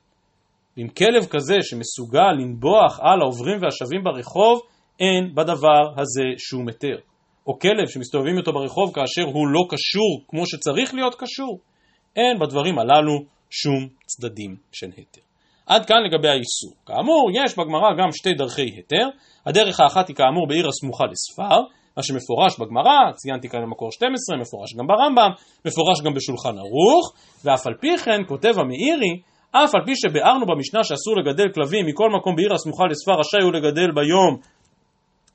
ועם 0.76 0.88
כלב 0.88 1.26
כזה 1.30 1.56
שמסוגל 1.62 2.32
לנבוח 2.38 3.00
על 3.00 3.20
העוברים 3.20 3.58
והשבים 3.62 4.04
ברחוב, 4.04 4.60
אין 5.00 5.34
בדבר 5.34 5.82
הזה 5.96 6.24
שום 6.38 6.68
היתר. 6.68 6.98
או 7.46 7.58
כלב 7.58 7.88
שמסתובבים 7.88 8.38
איתו 8.38 8.52
ברחוב 8.52 8.94
כאשר 8.94 9.22
הוא 9.22 9.48
לא 9.48 9.60
קשור 9.70 10.24
כמו 10.28 10.46
שצריך 10.46 10.94
להיות 10.94 11.14
קשור, 11.14 11.58
אין 12.16 12.38
בדברים 12.38 12.78
הללו 12.78 13.24
שום 13.50 13.88
צדדים 14.06 14.56
של 14.72 14.86
היתר. 14.96 15.20
עד 15.66 15.86
כאן 15.86 15.96
לגבי 16.06 16.28
האיסור. 16.28 16.74
כאמור, 16.86 17.30
יש 17.34 17.58
בגמרא 17.58 17.88
גם 17.98 18.12
שתי 18.12 18.34
דרכי 18.34 18.62
היתר. 18.62 19.08
הדרך 19.46 19.80
האחת 19.80 20.08
היא 20.08 20.16
כאמור 20.16 20.48
בעיר 20.48 20.68
הסמוכה 20.68 21.04
לספר, 21.10 21.60
מה 21.96 22.02
שמפורש 22.02 22.58
בגמרא, 22.60 23.12
ציינתי 23.14 23.48
כאן 23.48 23.60
במקור 23.62 23.92
12, 23.92 24.36
מפורש 24.36 24.74
גם 24.78 24.86
ברמב"ם, 24.86 25.30
מפורש 25.66 26.00
גם 26.04 26.14
בשולחן 26.14 26.58
ערוך, 26.58 27.12
ואף 27.44 27.66
על 27.66 27.74
פי 27.80 27.98
כן, 27.98 28.20
כותב 28.28 28.54
המאירי, 28.58 29.20
אף 29.50 29.74
על 29.74 29.80
פי 29.86 29.92
שביארנו 29.96 30.46
במשנה 30.46 30.84
שאסור 30.84 31.16
לגדל 31.16 31.48
כלבים 31.54 31.86
מכל 31.86 32.10
מקום 32.16 32.36
בעיר 32.36 32.54
הסמוכה 32.54 32.84
לספר, 32.90 33.12
רשאי 33.20 33.42
הוא 33.42 33.52
לגדל 33.52 33.90
ביום 33.94 34.36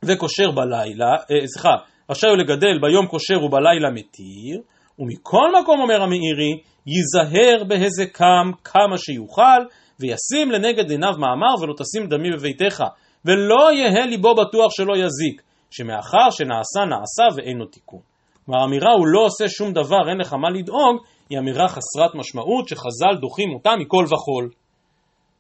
וקושר 0.06 0.52
בלילה, 0.52 1.12
אה, 1.32 1.48
סליחה, 1.48 1.76
רשאי 2.10 2.30
הוא 2.30 2.38
לגדל 2.38 2.80
ביום 2.82 3.08
קושר 3.08 3.44
ובלילה 3.44 3.90
מתיר, 3.94 4.62
ומכל 5.00 5.62
מקום 5.62 5.80
אומר 5.80 6.02
המאירי, 6.02 6.54
ייזהר 6.88 7.64
בהזקם 7.64 8.52
כמה 8.64 8.98
שיוכל, 8.98 9.62
וישים 10.00 10.52
לנגד 10.52 10.90
עיניו 10.92 11.14
מאמר 11.20 11.62
ולא 11.62 11.74
תשים 11.78 12.08
דמי 12.10 12.32
בביתך, 12.32 12.84
ולא 13.26 13.74
יהא 13.74 14.06
ליבו 14.06 14.36
בטוח 14.36 14.72
שלא 14.72 14.94
יזיק, 14.98 15.42
שמאחר 15.72 16.30
שנעשה 16.32 16.86
נעשה 16.90 17.36
ואין 17.36 17.58
לו 17.58 17.66
תיקון. 17.66 18.00
כלומר 18.46 18.62
האמירה 18.62 18.92
הוא 18.92 19.08
לא 19.08 19.26
עושה 19.26 19.50
שום 19.50 19.74
דבר, 19.74 20.10
אין 20.10 20.18
לך 20.18 20.34
מה 20.34 20.50
לדאוג, 20.50 20.98
היא 21.30 21.40
אמירה 21.40 21.68
חסרת 21.68 22.16
משמעות 22.16 22.68
שחז"ל 22.68 23.16
דוחים 23.22 23.54
אותה 23.54 23.76
מכל 23.80 24.06
וכול. 24.06 24.50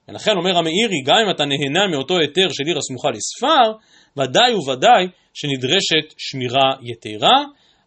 ולכן 0.07 0.31
אומר 0.37 0.57
המאירי, 0.57 1.01
גם 1.05 1.15
אם 1.25 1.35
אתה 1.35 1.45
נהנה 1.45 1.87
מאותו 1.87 2.17
היתר 2.17 2.47
של 2.49 2.63
עיר 2.67 2.77
הסמוכה 2.77 3.07
לספר, 3.09 3.71
ודאי 4.17 4.55
וודאי 4.55 5.07
שנדרשת 5.33 6.13
שמירה 6.17 6.69
יתרה. 6.81 7.43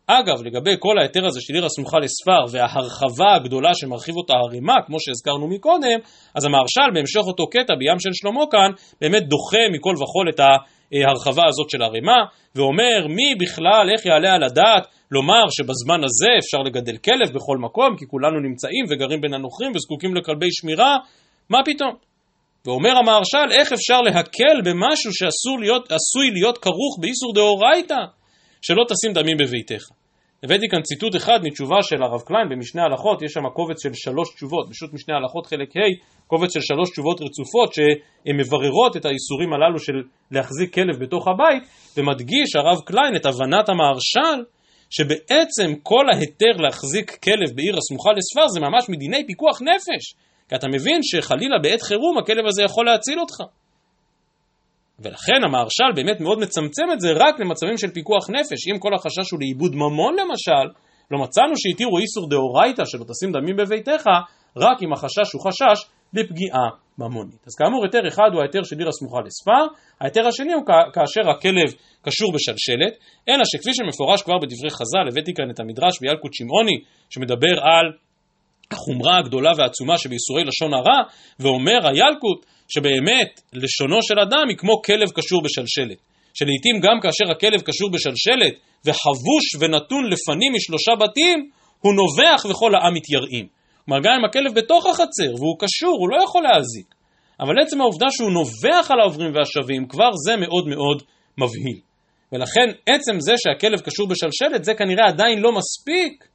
אגב, 0.07 0.43
לגבי 0.45 0.75
כל 0.79 0.99
ההיתר 0.99 1.27
הזה 1.27 1.41
של 1.41 1.55
עיר 1.55 1.65
הסמוכה 1.65 1.99
לספר 1.99 2.43
וההרחבה 2.51 3.35
הגדולה 3.37 3.71
שמרחיב 3.75 4.17
אותה 4.17 4.35
הרימה, 4.35 4.75
כמו 4.87 5.01
שהזכרנו 5.01 5.49
מקודם, 5.49 5.99
אז 6.35 6.45
המהרש"ל 6.45 6.91
בהמשך 6.95 7.21
אותו 7.27 7.47
קטע 7.47 7.75
בים 7.79 8.01
של 8.01 8.11
שלמה 8.13 8.45
כאן, 8.51 8.71
באמת 9.01 9.23
דוחה 9.29 9.65
מכל 9.73 9.95
וכול 10.03 10.29
את 10.29 10.41
ההרחבה 10.93 11.43
הזאת 11.49 11.71
של 11.71 11.83
הרימה, 11.83 12.19
ואומר 12.55 13.07
מי 13.09 13.35
בכלל, 13.41 13.91
איך 13.93 14.07
יעלה 14.07 14.35
על 14.35 14.43
הדעת 14.43 14.87
לומר 15.11 15.45
שבזמן 15.51 16.05
הזה 16.05 16.31
אפשר 16.39 16.59
לגדל 16.59 16.97
כלב 16.97 17.35
בכל 17.35 17.59
מקום, 17.59 17.97
כי 17.99 18.07
כולנו 18.07 18.41
נמצאים 18.41 18.85
וגרים 18.91 19.21
בין 19.21 19.35
הנוכרים 19.35 19.73
וזקוקים 19.75 20.17
לכלבי 20.17 20.49
שמירה, 20.51 20.97
מה 21.51 21.59
פתאום? 21.65 21.95
ואומר 22.67 22.97
המהרש"ל, 22.99 23.53
איך 23.53 23.73
אפשר 23.73 24.01
להקל 24.01 24.61
במשהו 24.65 25.13
שעשוי 25.13 25.61
להיות, 25.61 25.89
להיות 26.33 26.59
כרוך 26.59 26.99
באיסור 27.01 27.35
דאורייתא, 27.35 28.01
שלא 28.63 28.85
תשים 28.89 29.13
דמים 29.13 29.37
בביתך. 29.37 30.00
הבאתי 30.45 30.69
כאן 30.69 30.83
ציטוט 30.83 31.17
אחד 31.17 31.39
מתשובה 31.43 31.83
של 31.83 32.03
הרב 32.03 32.21
קליין 32.21 32.49
במשנה 32.51 32.83
הלכות, 32.83 33.23
יש 33.23 33.33
שם 33.33 33.49
קובץ 33.55 33.83
של 33.83 33.95
שלוש 33.95 34.35
תשובות, 34.35 34.69
פשוט 34.71 34.93
משנה 34.93 35.17
הלכות 35.17 35.47
חלק 35.47 35.77
ה', 35.77 35.81
קובץ 36.27 36.55
של 36.55 36.61
שלוש 36.61 36.91
תשובות 36.91 37.21
רצופות 37.21 37.75
שהן 37.75 38.37
מבררות 38.41 38.97
את 38.97 39.05
האיסורים 39.05 39.53
הללו 39.53 39.79
של 39.79 39.93
להחזיק 40.31 40.75
כלב 40.75 40.97
בתוך 41.01 41.29
הבית, 41.29 41.63
ומדגיש 41.97 42.57
הרב 42.57 42.79
קליין 42.85 43.17
את 43.17 43.27
הבנת 43.27 43.69
המהרש"ל, 43.69 44.41
שבעצם 44.91 45.75
כל 45.83 46.05
ההיתר 46.13 46.55
להחזיק 46.59 47.11
כלב 47.25 47.57
בעיר 47.57 47.77
הסמוכה 47.79 48.11
לספר 48.17 48.49
זה 48.49 48.61
ממש 48.61 48.85
מדיני 48.89 49.27
פיקוח 49.27 49.63
נפש, 49.63 50.15
כי 50.49 50.55
אתה 50.55 50.69
מבין 50.69 51.01
שחלילה 51.03 51.59
בעת 51.63 51.83
חירום 51.83 52.19
הכלב 52.19 52.47
הזה 52.47 52.63
יכול 52.63 52.87
להציל 52.87 53.21
אותך. 53.21 53.37
ולכן 55.01 55.45
המהרש"ל 55.45 55.93
באמת 55.95 56.21
מאוד 56.21 56.39
מצמצם 56.39 56.83
את 56.93 57.01
זה 57.01 57.13
רק 57.13 57.41
למצבים 57.41 57.79
של 57.79 57.91
פיקוח 57.91 58.31
נפש. 58.31 58.69
אם 58.69 58.79
כל 58.79 58.95
החשש 58.95 59.31
הוא 59.31 59.41
לאיבוד 59.41 59.75
ממון 59.75 60.15
למשל, 60.21 60.67
לא 61.11 61.19
מצאנו 61.19 61.55
שהתירו 61.57 61.99
איסור 61.99 62.29
דאורייתא 62.29 62.85
שלא 62.85 63.05
תשים 63.05 63.33
דמים 63.33 63.57
בביתך, 63.57 64.05
רק 64.57 64.83
אם 64.83 64.93
החשש 64.93 65.33
הוא 65.33 65.43
חשש 65.47 65.79
לפגיעה 66.15 66.67
ממונית. 66.99 67.43
אז 67.47 67.55
כאמור 67.59 67.85
היתר 67.85 68.09
אחד 68.09 68.31
הוא 68.33 68.41
ההיתר 68.41 68.63
של 68.63 68.79
עיר 68.79 68.89
הסמוכה 68.89 69.21
לספר, 69.27 69.65
ההיתר 70.01 70.27
השני 70.27 70.53
הוא 70.53 70.63
כאשר 70.95 71.31
הכלב 71.31 71.71
קשור 72.03 72.33
בשלשלת, 72.35 72.95
אלא 73.29 73.45
שכפי 73.45 73.75
שמפורש 73.75 74.23
כבר 74.23 74.39
בדברי 74.43 74.71
חז"ל, 74.71 75.09
הבאתי 75.09 75.35
כאן 75.35 75.51
את 75.51 75.61
המדרש 75.61 76.01
בילקוט 76.01 76.33
שמעוני, 76.35 76.77
שמדבר 77.11 77.55
על 77.61 77.87
החומרה 78.73 79.19
הגדולה 79.19 79.53
והעצומה 79.57 79.99
שבאיסורי 79.99 80.45
לשון 80.45 80.75
הרע, 80.75 81.01
ואומר 81.41 81.89
הילקוט 81.89 82.47
שבאמת 82.75 83.41
לשונו 83.53 84.03
של 84.03 84.19
אדם 84.19 84.45
היא 84.49 84.57
כמו 84.57 84.83
כלב 84.83 85.09
קשור 85.11 85.43
בשלשלת. 85.43 85.99
שלעיתים 86.35 86.77
גם 86.83 86.97
כאשר 87.03 87.31
הכלב 87.31 87.61
קשור 87.61 87.91
בשלשלת 87.91 88.55
וחבוש 88.85 89.45
ונתון 89.61 90.05
לפנים 90.13 90.53
משלושה 90.57 90.93
בתים, 91.01 91.51
הוא 91.81 91.95
נובח 91.95 92.45
וכל 92.51 92.75
העם 92.75 92.95
מתייראים. 92.95 93.47
כלומר 93.85 94.01
גם 94.05 94.13
אם 94.19 94.25
הכלב 94.25 94.55
בתוך 94.55 94.87
החצר 94.87 95.35
והוא 95.39 95.57
קשור, 95.59 95.97
הוא 96.01 96.09
לא 96.11 96.25
יכול 96.25 96.43
להזיק. 96.43 96.95
אבל 97.41 97.55
עצם 97.63 97.81
העובדה 97.81 98.07
שהוא 98.11 98.31
נובח 98.31 98.91
על 98.91 99.01
העוברים 99.01 99.33
והשבים, 99.35 99.89
כבר 99.89 100.11
זה 100.27 100.37
מאוד 100.37 100.69
מאוד 100.69 101.03
מבהיל. 101.39 101.81
ולכן 102.33 102.69
עצם 102.87 103.21
זה 103.21 103.33
שהכלב 103.37 103.81
קשור 103.81 104.09
בשלשלת, 104.09 104.65
זה 104.65 104.75
כנראה 104.75 105.09
עדיין 105.09 105.39
לא 105.39 105.53
מספיק 105.53 106.29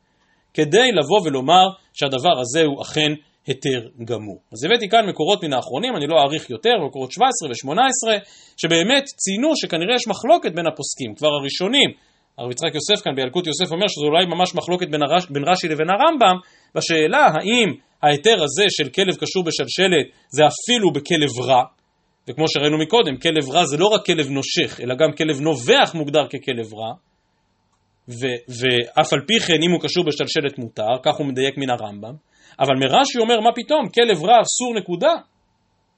כדי 0.54 0.92
לבוא 0.92 1.22
ולומר 1.26 1.66
שהדבר 1.94 2.40
הזה 2.42 2.62
הוא 2.62 2.82
אכן 2.82 3.12
היתר 3.48 3.82
גמור. 4.06 4.40
אז 4.54 4.64
הבאתי 4.64 4.90
כאן 4.90 5.10
מקורות 5.10 5.44
מן 5.44 5.54
האחרונים, 5.54 5.96
אני 5.96 6.08
לא 6.08 6.16
אאריך 6.22 6.50
יותר, 6.50 6.74
מקורות 6.88 7.12
17 7.12 7.50
ו-18, 7.50 8.20
שבאמת 8.58 9.04
ציינו 9.04 9.50
שכנראה 9.56 9.96
יש 9.96 10.08
מחלוקת 10.08 10.52
בין 10.56 10.68
הפוסקים, 10.68 11.16
כבר 11.16 11.28
הראשונים. 11.42 11.90
הרב 12.38 12.52
יצחק 12.52 12.76
יוסף 12.76 13.04
כאן 13.04 13.16
בילקוט 13.16 13.48
יוסף 13.48 13.72
אומר 13.72 13.88
שזו 13.88 14.06
אולי 14.06 14.26
ממש 14.26 14.56
מחלוקת 14.56 14.88
בין, 14.90 15.02
הרש, 15.04 15.26
בין 15.30 15.44
רש"י 15.48 15.68
לבין 15.68 15.88
הרמב"ם, 15.90 16.38
בשאלה 16.76 17.26
האם 17.36 17.70
ההיתר 18.04 18.44
הזה 18.44 18.66
של 18.70 18.90
כלב 18.90 19.16
קשור 19.16 19.44
בשלשלת 19.44 20.06
זה 20.30 20.44
אפילו 20.52 20.92
בכלב 20.94 21.46
רע, 21.48 21.64
וכמו 22.28 22.46
שראינו 22.48 22.78
מקודם, 22.78 23.18
כלב 23.18 23.50
רע 23.50 23.66
זה 23.66 23.78
לא 23.78 23.86
רק 23.86 24.06
כלב 24.06 24.30
נושך, 24.30 24.80
אלא 24.84 24.96
גם 24.96 25.12
כלב 25.18 25.42
נובח 25.42 25.92
מוגדר 25.96 26.28
ככלב 26.28 26.74
רע, 26.74 26.94
ו- 28.10 28.42
ואף 28.50 29.14
על 29.14 29.20
פי 29.28 29.40
כן 29.40 29.64
אם 29.64 29.72
הוא 29.72 29.82
קשור 29.82 30.04
בשלשלת 30.04 30.58
מותר, 30.58 30.94
כך 31.04 31.16
הוא 31.16 31.26
מדייק 31.26 31.58
מן 31.58 31.70
הרמב"ם, 31.70 32.14
אבל 32.60 32.76
מרש"י 32.80 33.20
אומר 33.20 33.40
מה 33.40 33.50
פתאום, 33.56 33.90
כלב 33.90 34.24
רע 34.24 34.42
אסור 34.42 34.74
נקודה, 34.80 35.14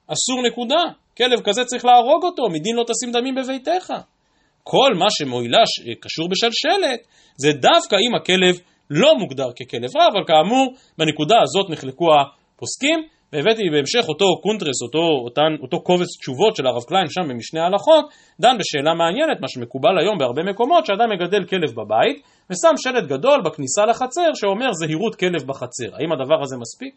אסור 0.06 0.42
נקודה, 0.46 0.82
כלב 1.16 1.40
כזה 1.44 1.64
צריך 1.64 1.84
להרוג 1.84 2.24
אותו, 2.24 2.42
מדין 2.52 2.76
לא 2.76 2.84
תשים 2.88 3.12
דמים 3.12 3.34
בביתך. 3.34 3.92
כל 4.62 4.94
מה 4.98 5.06
שמועיל 5.10 5.62
לקשור 6.00 6.28
בשלשלת, 6.28 7.00
זה 7.36 7.52
דווקא 7.52 7.96
אם 7.96 8.14
הכלב 8.14 8.60
לא 8.90 9.14
מוגדר 9.18 9.50
ככלב 9.52 9.96
רע, 9.96 10.06
אבל 10.12 10.22
כאמור, 10.26 10.74
בנקודה 10.98 11.36
הזאת 11.42 11.70
נחלקו 11.70 12.06
הפוסקים, 12.14 12.98
והבאתי 13.32 13.62
בהמשך 13.72 14.08
אותו 14.08 14.40
קונטרס, 14.42 14.82
אותו, 14.82 15.04
אותן, 15.24 15.52
אותו 15.62 15.80
קובץ 15.80 16.10
תשובות 16.20 16.56
של 16.56 16.66
הרב 16.66 16.82
קליין 16.82 17.06
שם 17.08 17.28
במשנה 17.28 17.62
ההלכות, 17.62 18.04
דן 18.40 18.56
בשאלה 18.58 18.94
מעניינת, 18.94 19.40
מה 19.40 19.48
שמקובל 19.48 19.98
היום 20.00 20.18
בהרבה 20.18 20.42
מקומות, 20.42 20.86
שאדם 20.86 21.10
מגדל 21.10 21.44
כלב 21.44 21.70
בבית, 21.70 22.16
ושם 22.50 22.74
שלט 22.76 23.04
גדול 23.04 23.42
בכניסה 23.44 23.86
לחצר 23.86 24.30
שאומר 24.34 24.72
זהירות 24.72 25.14
כלב 25.14 25.42
בחצר. 25.46 25.90
האם 25.96 26.12
הדבר 26.12 26.42
הזה 26.42 26.56
מספיק? 26.56 26.94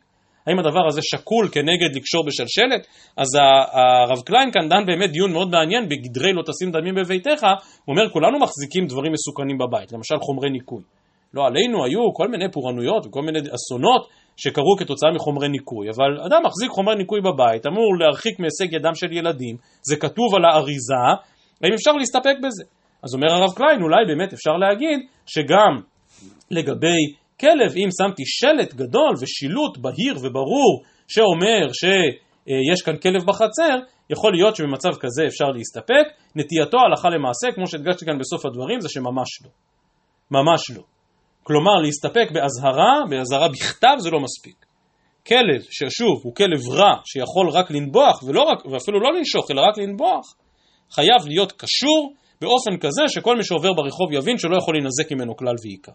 האם 0.47 0.59
הדבר 0.59 0.87
הזה 0.87 1.01
שקול 1.03 1.47
כנגד 1.51 1.95
לקשור 1.95 2.25
בשלשלת? 2.27 2.87
אז 3.17 3.27
הרב 3.73 4.21
קליין 4.25 4.51
כאן 4.51 4.69
דן 4.69 4.85
באמת 4.85 5.11
דיון 5.11 5.31
מאוד 5.31 5.49
מעניין 5.51 5.89
בגדרי 5.89 6.33
לא 6.33 6.41
תשים 6.41 6.71
דמים 6.71 6.95
בביתך, 6.95 7.43
הוא 7.43 7.95
אומר 7.95 8.09
כולנו 8.09 8.39
מחזיקים 8.39 8.87
דברים 8.87 9.11
מסוכנים 9.11 9.57
בבית, 9.57 9.91
למשל 9.91 10.15
חומרי 10.21 10.49
ניקוי. 10.49 10.83
לא 11.33 11.45
עלינו 11.45 11.85
היו 11.85 12.13
כל 12.13 12.27
מיני 12.27 12.51
פורענויות 12.51 13.05
וכל 13.05 13.21
מיני 13.21 13.39
אסונות 13.39 14.07
שקרו 14.37 14.75
כתוצאה 14.79 15.11
מחומרי 15.15 15.49
ניקוי, 15.49 15.87
אבל 15.89 16.25
אדם 16.25 16.41
מחזיק 16.45 16.69
חומרי 16.71 16.95
ניקוי 16.95 17.21
בבית, 17.21 17.65
אמור 17.67 17.97
להרחיק 17.99 18.39
מהישג 18.39 18.73
ידם 18.73 18.95
של 18.95 19.11
ילדים, 19.11 19.55
זה 19.81 19.95
כתוב 19.95 20.35
על 20.35 20.45
האריזה, 20.45 21.03
האם 21.63 21.73
אפשר 21.73 21.91
להסתפק 21.91 22.35
בזה? 22.43 22.63
אז 23.03 23.13
אומר 23.13 23.33
הרב 23.33 23.53
קליין, 23.55 23.81
אולי 23.81 24.05
באמת 24.07 24.33
אפשר 24.33 24.51
להגיד 24.51 24.99
שגם 25.25 25.81
לגבי 26.51 27.01
כלב, 27.39 27.71
אם 27.75 27.89
שמתי 28.01 28.23
שלט 28.25 28.73
גדול 28.73 29.13
ושילוט 29.21 29.77
בהיר 29.77 30.15
וברור 30.21 30.83
שאומר 31.07 31.67
שיש 31.73 32.81
כאן 32.85 32.97
כלב 32.97 33.21
בחצר, 33.27 33.79
יכול 34.09 34.33
להיות 34.33 34.55
שבמצב 34.55 34.89
כזה 34.99 35.23
אפשר 35.27 35.45
להסתפק. 35.45 36.05
נטייתו 36.35 36.77
הלכה 36.79 37.09
למעשה, 37.09 37.47
כמו 37.55 37.67
שהדגשתי 37.67 38.05
כאן 38.05 38.19
בסוף 38.19 38.45
הדברים, 38.45 38.81
זה 38.81 38.89
שממש 38.89 39.41
לא. 39.43 39.49
ממש 40.31 40.71
לא. 40.75 40.81
כלומר, 41.43 41.81
להסתפק 41.83 42.31
באזהרה, 42.31 42.93
באזהרה 43.09 43.47
בכתב 43.47 43.95
זה 43.97 44.09
לא 44.09 44.19
מספיק. 44.19 44.65
כלב, 45.27 45.61
ששוב, 45.61 46.21
הוא 46.23 46.35
כלב 46.35 46.69
רע, 46.69 46.93
שיכול 47.05 47.49
רק 47.49 47.71
לנבוח, 47.71 48.23
ולא 48.23 48.41
רק, 48.41 48.65
ואפילו 48.65 48.99
לא 48.99 49.13
לנשוך, 49.17 49.51
אלא 49.51 49.61
רק 49.61 49.77
לנבוח, 49.77 50.35
חייב 50.91 51.27
להיות 51.27 51.51
קשור 51.51 52.13
באופן 52.41 52.77
כזה 52.77 53.01
שכל 53.07 53.37
מי 53.37 53.43
שעובר 53.43 53.73
ברחוב 53.73 54.11
יבין 54.11 54.37
שלא 54.37 54.57
יכול 54.57 54.73
להינזק 54.75 55.11
ממנו 55.11 55.35
כלל 55.37 55.55
ועיקר. 55.63 55.91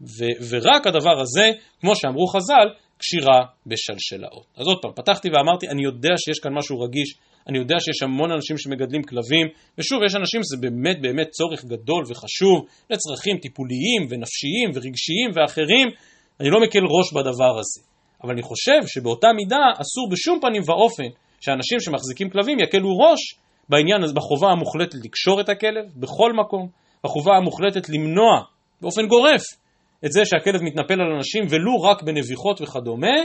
ו- 0.00 0.36
ורק 0.50 0.86
הדבר 0.86 1.20
הזה, 1.20 1.50
כמו 1.80 1.96
שאמרו 1.96 2.26
חז"ל, 2.26 2.68
קשירה 2.98 3.40
בשלשלאות. 3.66 4.46
אז 4.56 4.66
עוד 4.66 4.78
פעם, 4.82 4.92
פתחתי 4.94 5.28
ואמרתי, 5.30 5.68
אני 5.68 5.82
יודע 5.84 6.14
שיש 6.16 6.38
כאן 6.38 6.52
משהו 6.58 6.80
רגיש, 6.80 7.18
אני 7.48 7.58
יודע 7.58 7.76
שיש 7.80 8.02
המון 8.02 8.30
אנשים 8.32 8.58
שמגדלים 8.58 9.02
כלבים, 9.02 9.46
ושוב, 9.78 9.98
יש 10.06 10.14
אנשים 10.14 10.40
שזה 10.44 10.56
באמת 10.60 11.00
באמת 11.00 11.28
צורך 11.30 11.64
גדול 11.64 12.04
וחשוב 12.08 12.66
לצרכים 12.90 13.38
טיפוליים 13.38 14.02
ונפשיים 14.10 14.68
ורגשיים 14.74 15.30
ואחרים, 15.34 15.88
אני 16.40 16.50
לא 16.50 16.60
מקל 16.60 16.78
ראש 16.78 17.12
בדבר 17.12 17.58
הזה. 17.58 17.80
אבל 18.22 18.32
אני 18.32 18.42
חושב 18.42 18.80
שבאותה 18.86 19.28
מידה 19.36 19.64
אסור 19.80 20.08
בשום 20.10 20.40
פנים 20.40 20.62
ואופן 20.66 21.08
שאנשים 21.40 21.80
שמחזיקים 21.80 22.30
כלבים 22.30 22.58
יקלו 22.60 22.98
ראש 22.98 23.20
בעניין 23.68 24.02
הזה, 24.02 24.14
בחובה 24.14 24.48
המוחלטת 24.50 24.98
לקשור 25.04 25.40
את 25.40 25.48
הכלב 25.48 25.84
בכל 25.96 26.32
מקום, 26.32 26.68
בחובה 27.04 27.36
המוחלטת 27.36 27.88
למנוע 27.88 28.42
באופן 28.80 29.06
גורף 29.06 29.42
את 30.04 30.12
זה 30.12 30.24
שהכלב 30.24 30.62
מתנפל 30.62 30.94
על 30.94 31.12
אנשים 31.16 31.44
ולו 31.50 31.82
רק 31.82 32.02
בנביחות 32.02 32.60
וכדומה. 32.60 33.16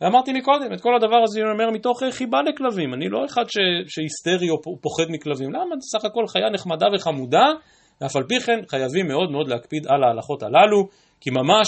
ואמרתי 0.00 0.32
מקודם, 0.32 0.72
את 0.72 0.80
כל 0.80 0.94
הדבר 0.96 1.16
הזה 1.24 1.40
אני 1.40 1.50
אומר 1.52 1.70
מתוך 1.70 2.02
חיבה 2.10 2.38
לכלבים. 2.42 2.94
אני 2.94 3.08
לא 3.08 3.24
אחד 3.24 3.44
ש... 3.48 3.56
שהיסטרי 3.88 4.50
או 4.50 4.80
פוחד 4.80 5.04
מכלבים. 5.08 5.52
למה? 5.52 5.74
סך 5.80 6.04
הכל 6.04 6.26
חיה 6.26 6.50
נחמדה 6.50 6.86
וחמודה, 6.94 7.46
ואף 8.00 8.16
על 8.16 8.22
פי 8.28 8.40
כן 8.40 8.58
חייבים 8.68 9.08
מאוד 9.08 9.30
מאוד 9.30 9.48
להקפיד 9.48 9.86
על 9.86 10.04
ההלכות 10.04 10.42
הללו, 10.42 10.88
כי 11.20 11.30
ממש 11.30 11.66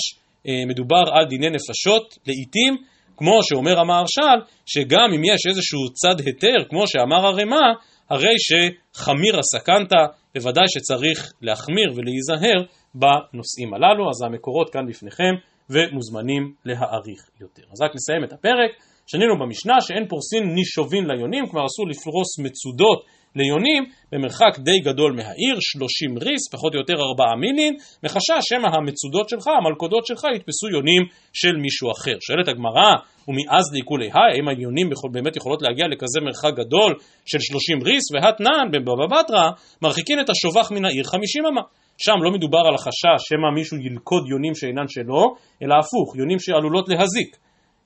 אה, 0.49 0.53
מדובר 0.69 1.05
על 1.13 1.25
דיני 1.29 1.51
נפשות 1.51 2.19
לעיתים, 2.27 2.77
כמו 3.17 3.39
שאומר 3.43 3.81
המהרש"ל, 3.81 4.39
שגם 4.67 5.09
אם 5.17 5.25
יש 5.25 5.47
איזשהו 5.49 5.93
צד 5.93 6.27
היתר, 6.27 6.69
כמו 6.69 6.87
שאמר 6.87 7.27
הרמ"א, 7.27 7.67
הרי 8.11 8.35
שחמירה 8.39 9.43
סכנתא, 9.43 10.05
בוודאי 10.35 10.65
שצריך 10.69 11.33
להחמיר 11.43 11.93
ולהיזהר 11.95 12.61
בנושאים 12.95 13.75
הללו, 13.75 14.11
אז 14.11 14.23
המקורות 14.23 14.71
כאן 14.73 14.87
בפניכם 14.89 15.35
ומוזמנים 15.71 16.55
להעריך 16.65 17.31
יותר. 17.41 17.63
אז 17.73 17.83
רק 17.83 17.95
נסיים 17.95 18.25
את 18.25 18.33
הפרק, 18.33 18.71
שנינו 19.07 19.39
במשנה 19.39 19.81
שאין 19.81 20.09
פורסין 20.09 20.55
נישובין 20.55 21.05
ליונים, 21.11 21.47
כלומר 21.47 21.67
אסור 21.67 21.89
לפרוס 21.89 22.39
מצודות 22.39 23.05
ליונים 23.37 23.85
במרחק 24.13 24.59
די 24.59 24.79
גדול 24.81 25.13
מהעיר, 25.13 25.57
30 25.61 26.19
ריס, 26.19 26.49
פחות 26.53 26.75
או 26.75 26.79
יותר 26.79 26.93
4 26.93 27.37
מילין, 27.41 27.75
מחשש 28.05 28.41
שמא 28.49 28.69
המצודות 28.77 29.29
שלך, 29.29 29.47
המלכודות 29.59 30.07
שלך, 30.07 30.23
יתפסו 30.37 30.69
יונים 30.69 31.03
של 31.33 31.57
מישהו 31.57 31.91
אחר. 31.91 32.17
שואלת 32.21 32.49
הגמרא, 32.49 32.91
ומאז 33.29 33.65
לעיקולי 33.73 34.05
היי, 34.05 34.33
האם 34.35 34.49
היונים 34.49 34.91
באמת 35.13 35.37
יכולות 35.37 35.63
להגיע 35.63 35.87
לכזה 35.93 36.21
מרחק 36.27 36.55
גדול 36.61 36.95
של 37.27 37.39
30 37.41 37.83
ריס, 37.83 38.05
והתנן 38.13 38.67
בבבא 38.73 39.07
בתרא, 39.13 39.51
מרחיקין 39.83 40.21
את 40.21 40.31
השובח 40.31 40.73
מן 40.73 40.85
העיר 40.85 41.05
50 41.05 41.47
אמה. 41.47 41.61
שם 41.99 42.23
לא 42.23 42.31
מדובר 42.31 42.63
על 42.69 42.75
החשש 42.75 43.21
שמא 43.29 43.51
מישהו 43.55 43.77
ילכוד 43.77 44.29
יונים 44.29 44.55
שאינן 44.55 44.89
שלו, 44.89 45.35
אלא 45.63 45.75
הפוך, 45.81 46.17
יונים 46.17 46.39
שעלולות 46.39 46.89
להזיק. 46.89 47.37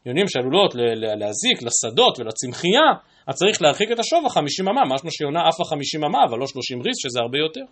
יונים 0.07 0.29
שעלולות 0.29 0.75
להזיק 1.21 1.59
לשדות 1.62 2.19
ולצמחייה, 2.19 2.88
אז 3.27 3.35
צריך 3.35 3.62
להרחיק 3.62 3.92
את 3.92 3.99
השובע 3.99 4.29
50 4.29 4.69
אמה, 4.69 4.81
משמע 4.95 5.11
שיונה 5.11 5.40
עפה 5.49 5.64
50 5.64 6.05
אמה, 6.05 6.19
אבל 6.29 6.38
לא 6.38 6.47
30 6.47 6.79
ריס, 6.83 6.97
שזה 7.03 7.19
הרבה 7.21 7.38
יותר. 7.38 7.64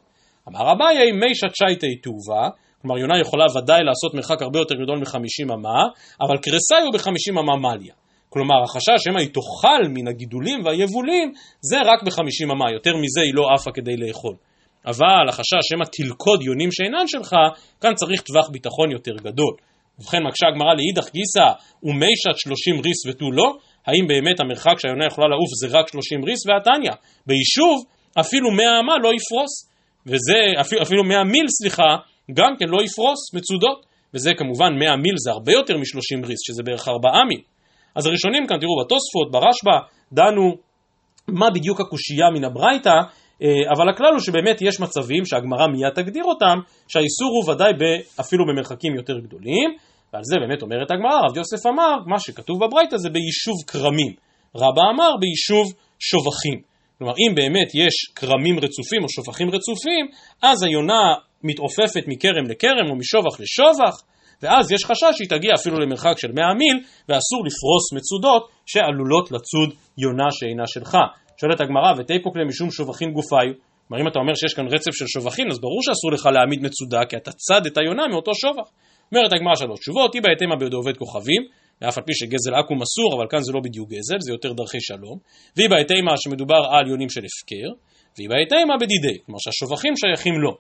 אמר 0.49 0.73
אביי, 0.73 1.13
מי 1.13 1.35
שצ'ייטי 1.35 2.01
טובה, 2.03 2.49
כלומר 2.83 2.99
יונה 2.99 3.21
יכולה 3.21 3.45
ודאי 3.57 3.83
לעשות 3.85 4.15
מרחק 4.15 4.43
הרבה 4.43 4.59
יותר 4.59 4.75
גדול 4.75 4.99
מ-50 4.99 5.55
אמה, 5.55 5.79
אבל 6.21 6.37
קרסאי 6.45 6.83
הוא 6.85 6.93
ב-50 6.93 7.41
אמה 7.41 7.57
מליה. 7.57 7.95
כלומר, 8.29 8.63
החשש 8.65 8.99
שמא 9.05 9.19
היא 9.19 9.29
תאכל 9.29 9.89
מן 9.89 10.09
הגידולים 10.09 10.65
והיבולים, 10.65 11.33
זה 11.61 11.77
רק 11.91 12.03
ב-50 12.03 12.53
אמה, 12.53 12.73
יותר 12.73 12.97
מזה 12.97 13.21
היא 13.21 13.35
לא 13.35 13.43
עפה 13.55 13.71
כדי 13.75 13.97
לאכול. 13.97 14.35
אבל 14.87 15.29
החשש 15.29 15.65
שמא 15.69 15.85
תלכוד 15.93 16.43
יונים 16.43 16.73
שאינן 16.73 17.07
שלך, 17.07 17.33
כאן 17.81 17.95
צריך 17.95 18.21
טווח 18.21 18.49
ביטחון 18.49 18.91
יותר 18.91 19.15
גדול. 19.23 19.55
ובכן 19.99 20.23
מקשה 20.23 20.47
הגמרא 20.49 20.75
לאידך 20.75 21.13
גיסא 21.13 21.49
ומישת 21.83 22.37
שלושים 22.37 22.81
ריס 22.81 23.07
ותו 23.09 23.33
לא, 23.33 23.49
האם 23.87 24.07
באמת 24.09 24.41
המרחק 24.41 24.77
שהיונה 24.79 25.07
יכולה 25.07 25.29
לעוף 25.29 25.51
זה 25.61 25.79
רק 25.79 25.89
שלושים 25.89 26.25
ריס 26.25 26.47
והתניא? 26.47 26.95
ביישוב 27.27 27.85
אפילו 28.21 28.51
מאה 28.51 28.81
אמה 28.81 28.95
לא 29.03 29.11
יפרוס, 29.19 29.53
וזה, 30.07 30.61
אפילו, 30.61 30.83
אפילו 30.83 31.05
מאה 31.05 31.25
מיל 31.25 31.47
סליחה, 31.49 31.91
גם 32.35 32.53
כן 32.59 32.67
לא 32.69 32.83
יפרוס 32.83 33.35
מצודות, 33.35 33.87
וזה 34.15 34.31
כמובן 34.39 34.73
מאה 34.79 34.97
מיל 34.97 35.15
זה 35.25 35.31
הרבה 35.31 35.53
יותר 35.53 35.79
משלושים 35.79 36.25
ריס, 36.25 36.41
שזה 36.47 36.63
בערך 36.63 36.89
ארבעה 36.89 37.25
מיל. 37.25 37.41
אז 37.95 38.07
הראשונים 38.07 38.47
כאן, 38.47 38.59
תראו, 38.61 38.81
בתוספות, 38.81 39.31
ברשב"א, 39.31 39.79
דנו 40.13 40.57
מה 41.29 41.51
בדיוק 41.51 41.81
הקושייה 41.81 42.31
מן 42.35 42.45
הברייתא, 42.45 42.95
אבל 43.43 43.89
הכלל 43.95 44.13
הוא 44.13 44.21
שבאמת 44.21 44.63
יש 44.63 44.81
מצבים 44.81 45.25
שהגמרא 45.25 45.67
מיד 45.67 45.95
תגדיר 45.95 46.25
אותם, 46.25 46.59
שהאיסור 46.89 47.31
הוא 47.31 47.53
ודאי 47.53 47.73
אפילו 48.21 48.45
במרחקים 48.47 48.95
יותר 48.95 49.19
גדולים, 49.19 49.77
ועל 50.13 50.23
זה 50.25 50.37
באמת 50.41 50.63
אומרת 50.63 50.91
הגמרא, 50.91 51.19
רב 51.29 51.37
יוסף 51.37 51.67
אמר, 51.67 51.97
מה 52.07 52.19
שכתוב 52.19 52.65
בברייתא 52.65 52.97
זה 52.97 53.11
ביישוב 53.11 53.55
כרמים, 53.67 54.13
רבא 54.57 54.83
אמר 54.95 55.11
ביישוב 55.21 55.73
שובחים. 55.99 56.61
כלומר, 56.99 57.13
אם 57.13 57.35
באמת 57.35 57.75
יש 57.75 57.95
כרמים 58.17 58.59
רצופים 58.59 59.03
או 59.03 59.09
שופכים 59.09 59.49
רצופים, 59.51 60.07
אז 60.43 60.63
היונה 60.63 61.15
מתעופפת 61.43 62.05
מכרם 62.07 62.45
לכרם 62.51 62.91
או 62.91 62.97
משובח 62.97 63.41
לשובח, 63.41 64.03
ואז 64.43 64.73
יש 64.73 64.85
חשש 64.85 65.13
שהיא 65.17 65.29
תגיע 65.29 65.53
אפילו 65.61 65.79
למרחק 65.81 66.19
של 66.19 66.33
100 66.33 66.55
מיל, 66.55 66.77
ואסור 67.09 67.41
לפרוס 67.47 67.93
מצודות 67.97 68.49
שעלולות 68.67 69.33
לצוד 69.33 69.71
יונה 69.99 70.29
שאינה 70.31 70.67
שלך. 70.67 70.97
שואלת 71.41 71.61
הגמרא, 71.61 71.93
ותיפוק 71.99 72.37
משום 72.49 72.71
שובחין 72.71 73.13
גופיו. 73.13 73.53
כלומר, 73.89 74.03
אם 74.03 74.09
אתה 74.09 74.19
אומר 74.19 74.35
שיש 74.35 74.55
כאן 74.55 74.67
רצף 74.67 74.91
של 74.99 75.07
שובחין, 75.07 75.47
אז 75.51 75.61
ברור 75.61 75.83
שאסור 75.83 76.13
לך 76.13 76.27
להעמיד 76.27 76.61
מצודה, 76.63 77.01
כי 77.09 77.17
אתה 77.17 77.33
צד 77.33 77.67
את 77.67 77.79
היונה 77.79 78.09
מאותו 78.09 78.35
שובח. 78.35 78.69
אומרת 79.13 79.33
הגמרא 79.33 79.55
שלוש 79.55 79.81
תשובות, 79.81 80.15
יתמה 80.15 80.57
בידי 80.57 80.77
עובד 80.77 80.97
כוכבים, 80.97 81.43
ואף 81.83 81.99
על 81.99 82.05
פי 82.05 82.15
שגזל 82.15 82.55
עכו"ם 82.55 82.83
אסור, 82.83 83.11
אבל 83.17 83.27
כאן 83.31 83.43
זה 83.43 83.53
לא 83.53 83.61
בדיוק 83.65 83.89
גזל, 83.91 84.21
זה 84.21 84.33
יותר 84.33 84.53
דרכי 84.53 84.81
שלום, 84.81 85.19
ואיבא 85.57 85.77
יתמה 85.81 86.15
שמדובר 86.17 86.63
על 86.71 86.89
יונים 86.89 87.09
של 87.09 87.21
הפקר, 87.29 87.69
ואיבא 88.19 88.35
יתמה 88.43 88.75
בדידי, 88.81 89.17
כלומר 89.27 89.39
שהשובחים 89.45 89.93
שייכים 89.97 90.35
לו. 90.45 90.53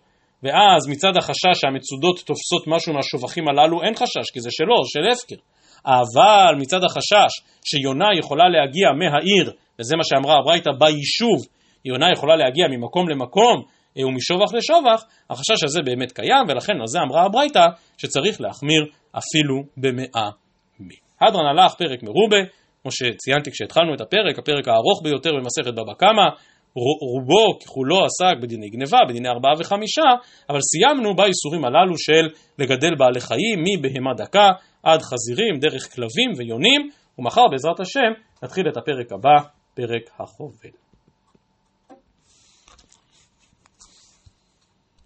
ואז 0.43 0.89
מצד 0.89 1.17
החשש 1.17 1.57
שהמצודות 1.61 2.17
תופסות 2.27 2.65
משהו 2.67 2.93
מהשובחים 2.93 3.45
הללו, 3.49 3.83
אין 3.83 3.95
חשש, 3.95 4.27
כי 4.33 4.41
זה 4.41 4.51
שלו, 4.53 4.79
של 4.93 5.05
הפקר. 5.13 5.41
אבל 5.87 6.55
מצד 6.61 6.85
החשש 6.85 7.33
שיונה 7.65 8.09
יכולה 8.19 8.45
להגיע 8.49 8.87
מהעיר 9.01 9.53
וזה 9.81 9.97
מה 9.97 10.05
שאמרה 10.05 10.39
הברייתא 10.39 10.71
ביישוב, 10.79 11.39
יונה 11.85 12.07
יכולה 12.13 12.37
להגיע 12.37 12.67
ממקום 12.71 13.09
למקום 13.09 13.63
אה, 13.99 14.07
ומשובח 14.07 14.55
לשובח, 14.55 15.05
החשש 15.31 15.65
הזה 15.65 15.83
באמת 15.83 16.13
קיים, 16.13 16.45
ולכן 16.49 16.73
על 16.81 16.87
זה 16.87 16.99
אמרה 17.01 17.25
הברייתא 17.25 17.67
שצריך 17.99 18.41
להחמיר 18.41 18.83
אפילו 19.19 19.63
במאה 19.77 20.31
מי. 20.81 20.95
הדרן 21.21 21.47
הלך 21.47 21.75
פרק 21.75 22.03
מרובה, 22.03 22.37
כמו 22.83 22.91
שציינתי 22.91 23.51
כשהתחלנו 23.51 23.95
את 23.95 24.01
הפרק, 24.01 24.39
הפרק 24.39 24.69
הארוך 24.69 25.03
ביותר 25.03 25.31
במסכת 25.33 25.75
בבא 25.75 25.95
קמא, 25.99 26.29
רובו 27.13 27.59
ככולו 27.59 28.05
עסק 28.05 28.43
בדיני 28.43 28.69
גניבה, 28.69 28.99
בדיני 29.09 29.29
ארבעה 29.29 29.53
וחמישה, 29.59 30.09
אבל 30.51 30.59
סיימנו 30.61 31.15
באיסורים 31.17 31.65
הללו 31.65 31.99
של 31.99 32.29
לגדל 32.59 32.95
בעלי 32.99 33.21
חיים 33.21 33.59
מבהמה 33.65 34.15
דקה 34.17 34.49
עד 34.83 35.03
חזירים, 35.03 35.59
דרך 35.61 35.95
כלבים 35.95 36.31
ויונים, 36.39 36.91
ומחר 37.19 37.43
בעזרת 37.51 37.81
השם 37.81 38.13
נתחיל 38.43 38.69
את 38.69 38.77
הפרק 38.77 39.13
הבא, 39.13 39.49
פרק 39.75 40.11
החובל. 40.19 40.84